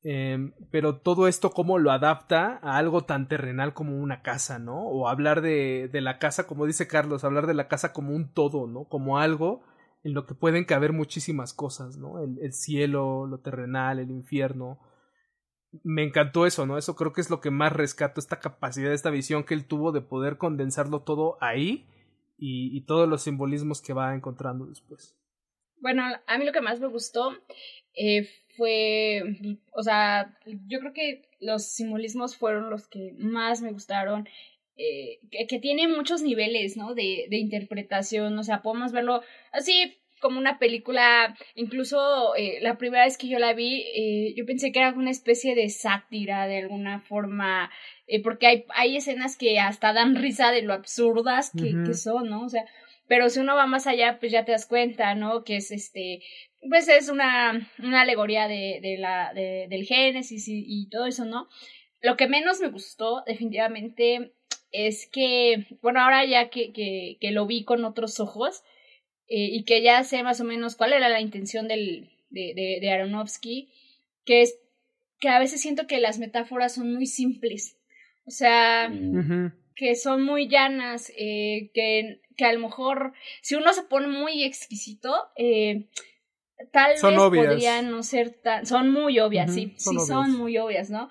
[0.02, 4.82] Em, pero todo esto cómo lo adapta a algo tan terrenal como una casa, ¿no?
[4.82, 8.66] O hablar de, la casa, como dice Carlos, hablar de la casa como un todo,
[8.66, 8.84] ¿no?
[8.84, 9.62] Como algo
[10.02, 12.22] en lo que pueden caber muchísimas cosas, ¿no?
[12.22, 14.78] El, el cielo, lo terrenal, el infierno,
[15.84, 16.78] me encantó eso, ¿no?
[16.78, 19.92] Eso creo que es lo que más rescato, esta capacidad, esta visión que él tuvo
[19.92, 21.86] de poder condensarlo todo ahí
[22.42, 25.14] y, todos los simbolismos que va encontrando después.
[25.76, 27.32] Bueno, a mí lo que más me gustó
[27.94, 28.28] eh,
[28.60, 29.22] fue,
[29.72, 30.36] o sea,
[30.66, 34.28] yo creo que los simbolismos fueron los que más me gustaron.
[34.76, 36.94] Eh, que, que, tiene muchos niveles, ¿no?
[36.94, 43.04] De, de interpretación, o sea, podemos verlo así como una película, incluso eh, la primera
[43.04, 46.58] vez que yo la vi, eh, yo pensé que era una especie de sátira de
[46.58, 47.70] alguna forma,
[48.06, 52.28] eh, porque hay, hay escenas que hasta dan risa de lo absurdas que, que son,
[52.28, 52.42] ¿no?
[52.44, 52.66] O sea,
[53.08, 55.42] pero si uno va más allá, pues ya te das cuenta, ¿no?
[55.42, 56.20] Que es este,
[56.68, 61.24] pues es una, una alegoría de, de la, de, del Génesis y, y todo eso,
[61.24, 61.48] ¿no?
[62.00, 64.32] Lo que menos me gustó, definitivamente,
[64.72, 68.62] es que, bueno, ahora ya que, que, que lo vi con otros ojos
[69.28, 72.78] eh, y que ya sé más o menos cuál era la intención del, de, de,
[72.80, 73.70] de Aronofsky,
[74.24, 74.58] que es
[75.18, 77.76] que a veces siento que las metáforas son muy simples.
[78.26, 79.52] O sea, mm.
[79.74, 84.44] que son muy llanas, eh, que, que a lo mejor, si uno se pone muy
[84.44, 85.88] exquisito, eh,
[86.70, 88.66] tal vez podrían no ser tan.
[88.66, 91.08] Son muy obvias, sí, sí, son muy obvias, ¿no?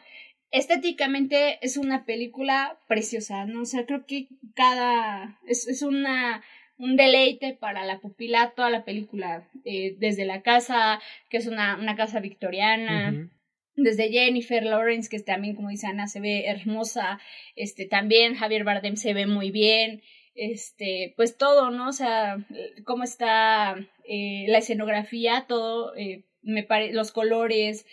[0.51, 3.61] Estéticamente es una película preciosa, ¿no?
[3.61, 5.39] O sea, creo que cada.
[5.47, 6.41] Es, es una
[6.79, 11.77] un deleite para la pupila toda la película, eh, desde la casa, que es una,
[11.77, 13.29] una casa victoriana,
[13.75, 17.19] desde Jennifer Lawrence, que también, como dice Ana, se ve hermosa,
[17.55, 20.01] este, también Javier Bardem se ve muy bien,
[20.39, 21.89] este, pues todo, ¿no?
[21.89, 22.45] O sea,
[22.85, 23.75] cómo está
[24.05, 27.85] eh, la escenografía, todo, eh, me pare los colores,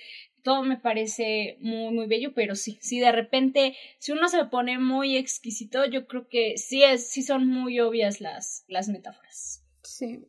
[0.42, 4.78] todo me parece muy, muy bello, pero sí, sí, de repente, si uno se pone
[4.78, 9.64] muy exquisito, yo creo que sí es, sí son muy obvias las, las metáforas.
[9.82, 10.24] Sí.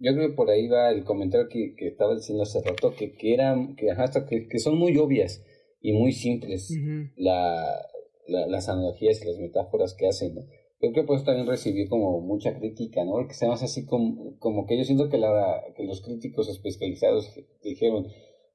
[0.00, 3.12] Yo creo que por ahí va el comentario que, que estaba diciendo hace rato, que,
[3.12, 5.44] que eran, que, hasta que, que son muy obvias
[5.80, 6.72] y muy simples
[7.16, 7.86] la,
[8.26, 10.42] las analogías y las metáforas que hacen, ¿no?
[10.80, 13.26] Creo que pues también recibir como mucha crítica, ¿no?
[13.28, 17.30] Que sea más así como, como que yo siento que, la, que los críticos especializados
[17.62, 18.06] dijeron,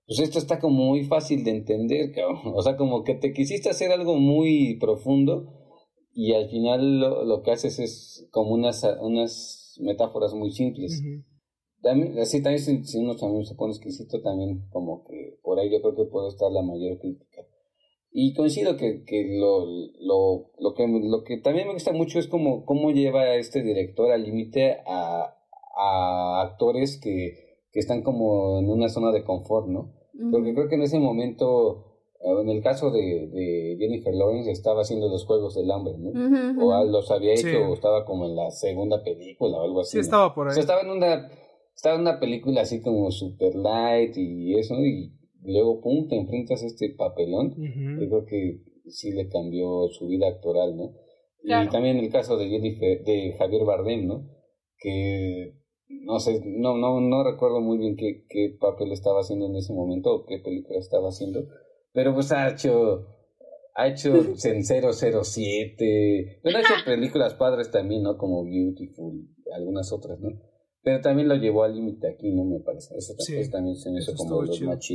[0.08, 2.42] pues esto está como muy fácil de entender, cabrón.
[2.56, 5.54] O sea, como que te quisiste hacer algo muy profundo
[6.14, 11.02] y al final lo, lo que haces es como unas, unas metáforas muy simples.
[11.82, 15.82] También, así también si, uno también se pone exquisito, también como que por ahí yo
[15.82, 17.44] creo que puede estar la mayor crítica.
[18.18, 19.66] Y coincido que, que lo,
[20.00, 23.62] lo, lo, que lo que también me gusta mucho es como cómo lleva a este
[23.62, 25.36] director al límite a,
[25.78, 27.46] a actores que
[27.76, 29.92] que están como en una zona de confort, ¿no?
[30.32, 31.84] Porque creo que en ese momento,
[32.22, 36.66] eh, en el caso de, de Jennifer Lawrence, estaba haciendo los Juegos del Hambre, ¿no?
[36.66, 39.92] O los había hecho, o estaba como en la segunda película o algo así.
[39.92, 40.52] Sí, estaba por ahí.
[40.52, 41.30] O sea, estaba en una,
[41.76, 45.12] estaba en una película así como super light y eso, y
[45.46, 47.56] luego, pum, te enfrentas a este papelón.
[47.58, 50.94] Yo creo que sí le cambió su vida actoral, ¿no?
[51.44, 54.30] Y también el caso de Jennifer, de Javier Bardem, ¿no?
[54.80, 55.54] Que
[55.88, 59.74] no sé, no, no, no recuerdo muy bien qué, qué papel estaba haciendo en ese
[59.74, 61.48] momento o qué película estaba haciendo,
[61.94, 63.06] pero pues ha hecho,
[63.76, 68.18] ha hecho en 007, bueno, ha hecho películas padres también, ¿no?
[68.18, 70.30] Como Beautiful, algunas otras, ¿no?
[70.86, 72.46] Pero también lo llevó al límite aquí, ¿no?
[72.46, 72.96] Me parece.
[72.96, 73.16] Eso,
[73.52, 74.88] también se me hizo como los más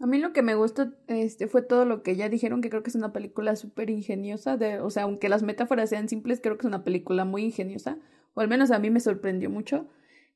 [0.00, 2.82] A mí lo que me gustó este, fue todo lo que ya dijeron, que creo
[2.82, 6.58] que es una película súper ingeniosa, de, o sea, aunque las metáforas sean simples, creo
[6.58, 7.98] que es una película muy ingeniosa,
[8.34, 9.86] o al menos a mí me sorprendió mucho.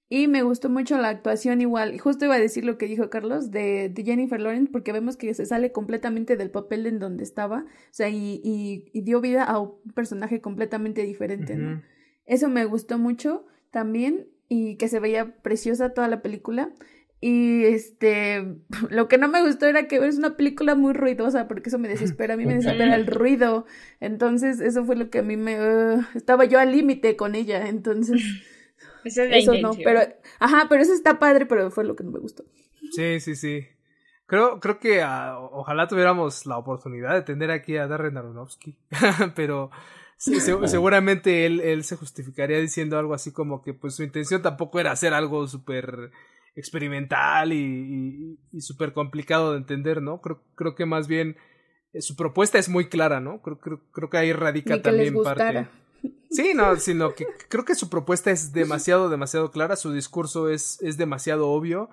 [0.09, 3.51] Y me gustó mucho la actuación igual, justo iba a decir lo que dijo Carlos
[3.51, 7.67] de, de Jennifer Lawrence, porque vemos que se sale completamente del papel en donde estaba,
[7.67, 11.83] o sea, y, y, dio vida a un personaje completamente diferente, ¿no?
[12.25, 16.71] Eso me gustó mucho también, y que se veía preciosa toda la película.
[17.23, 18.45] Y este,
[18.91, 21.89] lo que no me gustó era que es una película muy ruidosa, porque eso me
[21.89, 23.65] desespera, a mí me desespera el ruido.
[23.99, 25.59] Entonces, eso fue lo que a mí me...
[25.59, 28.21] Uh, estaba yo al límite con ella, entonces...
[29.05, 30.01] eso no, pero,
[30.39, 32.45] ajá, pero eso está padre, pero fue lo que no me gustó.
[32.91, 33.67] Sí, sí, sí.
[34.27, 38.77] Creo, creo que ah, ojalá tuviéramos la oportunidad de tener aquí a Darren Aronofsky,
[39.35, 39.71] pero
[40.23, 44.93] seguramente él, él se justificaría diciendo algo así como que pues su intención tampoco era
[44.93, 46.11] hacer algo súper
[46.55, 50.21] experimental y, y, súper complicado de entender, ¿no?
[50.21, 51.37] Creo, creo que más bien
[51.93, 53.41] eh, su propuesta es muy clara, ¿no?
[53.43, 55.67] Creo, creo, creo que ahí radica también parte.
[56.31, 60.81] Sí, no, sino que creo que su propuesta es demasiado, demasiado clara, su discurso es,
[60.83, 61.91] es demasiado obvio.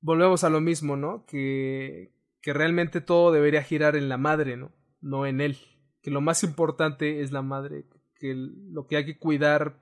[0.00, 1.24] Volvemos a lo mismo, ¿no?
[1.26, 2.12] Que,
[2.42, 4.72] que realmente todo debería girar en la madre, ¿no?
[5.00, 5.58] No en él.
[6.04, 7.86] Que lo más importante es la madre,
[8.20, 9.80] que lo que hay que cuidar,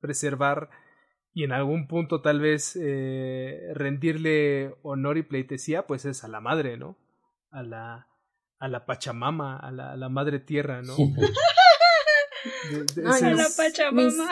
[0.00, 0.70] preservar
[1.34, 6.40] y en algún punto tal vez eh, rendirle honor y pleitesía, pues es a la
[6.40, 6.96] madre, ¿no?
[7.50, 8.06] A la,
[8.60, 10.94] a la Pachamama, a la, a la madre tierra, ¿no?
[12.94, 14.30] De, la Pachamama.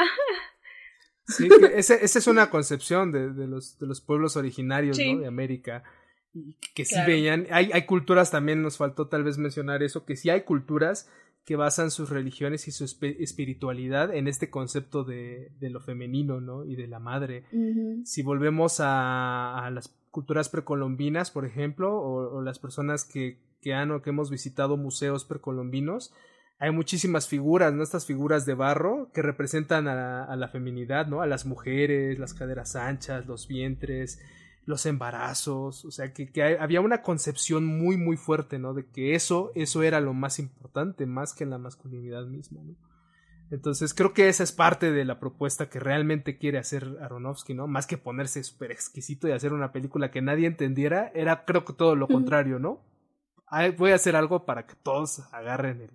[1.26, 5.20] Sí, esa es una concepción de, de, los, de los pueblos originarios ¿no?
[5.20, 5.82] de América.
[6.74, 10.30] Que sí veían, hay, hay culturas también, nos faltó tal vez mencionar eso, que sí
[10.30, 11.10] hay culturas
[11.44, 16.64] que basan sus religiones y su espiritualidad en este concepto de, de, lo femenino, ¿no?
[16.64, 17.44] Y de la madre.
[18.04, 23.74] Si volvemos a, a, las culturas precolombinas, por ejemplo, o, o las personas que, que
[23.74, 26.12] han o que hemos visitado museos precolombinos,
[26.62, 27.82] hay muchísimas figuras, ¿no?
[27.82, 31.20] Estas figuras de barro que representan a, la feminidad, ¿no?
[31.20, 34.20] A las mujeres, las caderas anchas, los vientres,
[34.64, 38.74] los embarazos, o sea, que, que había una concepción muy, muy fuerte, ¿no?
[38.74, 42.76] De que eso, eso era lo más importante, más que la masculinidad misma, ¿no?
[43.50, 47.66] Entonces creo que esa es parte de la propuesta que realmente quiere hacer Aronofsky, ¿no?
[47.66, 51.74] Más que ponerse súper exquisito y hacer una película que nadie entendiera, era creo que
[51.74, 52.80] todo lo contrario, ¿no?
[53.76, 55.90] Voy a hacer algo para que todos agarren el,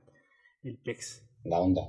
[0.62, 1.24] el pex.
[1.44, 1.82] La onda.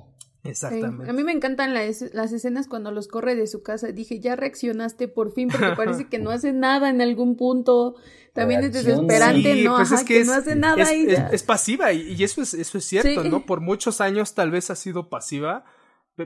[0.43, 1.09] Exactamente.
[1.09, 3.87] A mí me encantan las, las escenas cuando los corre de su casa.
[3.87, 7.95] Dije, ya reaccionaste por fin, porque parece que no hace nada en algún punto.
[8.33, 9.75] También es desesperante, ¿no?
[9.77, 10.81] Pues es que, no hace nada.
[10.83, 13.45] Es, es, pasiva y, eso es, eso es cierto, ¿no?
[13.45, 15.65] Por muchos años tal vez ha sido pasiva,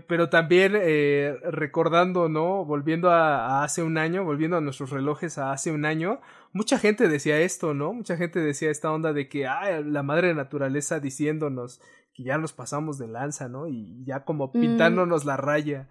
[0.08, 2.66] pero también eh, recordando, ¿no?
[2.66, 6.20] Volviendo a, a, hace un año, volviendo a nuestros relojes a hace un año,
[6.52, 7.94] mucha gente decía esto, ¿no?
[7.94, 11.80] Mucha gente decía esta onda de que, ah, la madre naturaleza diciéndonos
[12.14, 13.68] que ya nos pasamos de lanza, ¿no?
[13.68, 14.52] Y ya como mm.
[14.52, 15.90] pintándonos la raya.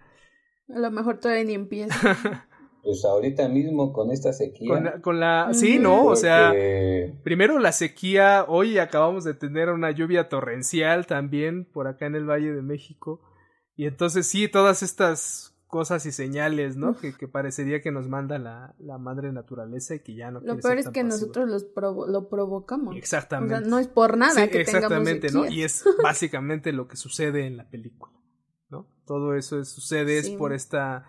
[0.69, 1.95] A lo mejor todavía ni empieza.
[2.83, 5.01] pues ahorita mismo con esta sequía.
[5.01, 6.05] Con la, sí, ¿no?
[6.05, 6.53] O sea,
[7.23, 12.29] primero la sequía, hoy acabamos de tener una lluvia torrencial también por acá en el
[12.29, 13.21] Valle de México.
[13.75, 16.95] Y entonces sí, todas estas cosas y señales, ¿no?
[16.95, 20.59] Que, que parecería que nos manda la, la, madre naturaleza y que ya no Lo
[20.59, 21.65] peor es que nosotros los
[22.09, 22.95] lo provocamos.
[22.95, 23.55] Exactamente.
[23.55, 25.47] O sea, no es por nada que exactamente, ¿no?
[25.49, 28.13] Y es básicamente lo que sucede en la película,
[28.69, 28.87] ¿no?
[29.07, 31.07] Todo eso sucede es por esta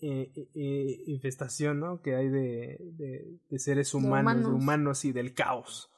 [0.00, 2.00] eh, eh, eh, infestación, ¿no?
[2.00, 5.04] Que hay de, de, de seres humanos, de humanos.
[5.04, 5.90] y del caos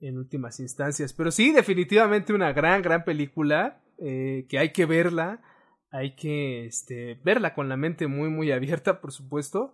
[0.00, 1.14] en últimas instancias.
[1.14, 5.42] Pero sí, definitivamente una gran, gran película que hay que verla
[5.90, 9.72] hay que este, verla con la mente muy, muy abierta, por supuesto.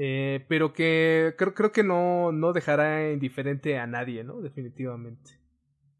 [0.00, 4.40] Eh, pero que creo, creo que no, no dejará indiferente a nadie, ¿no?
[4.40, 5.40] Definitivamente.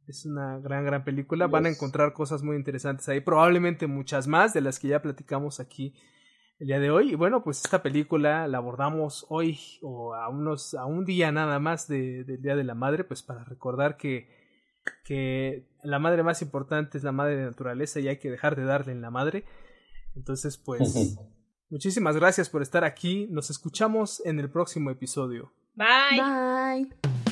[0.07, 1.49] Es una gran, gran película.
[1.49, 3.21] Van a encontrar cosas muy interesantes ahí.
[3.21, 5.95] Probablemente muchas más de las que ya platicamos aquí
[6.61, 7.13] el día de hoy.
[7.13, 11.59] Y bueno, pues esta película la abordamos hoy o a unos, a un día nada
[11.59, 14.38] más de, del Día de la Madre, pues para recordar que
[15.05, 18.65] que la madre más importante es la madre de naturaleza y hay que dejar de
[18.65, 19.45] darle en la madre.
[20.17, 21.17] Entonces, pues,
[21.71, 23.27] muchísimas gracias por estar aquí.
[23.31, 25.53] Nos escuchamos en el próximo episodio.
[25.75, 26.21] Bye.
[26.21, 27.28] Bye.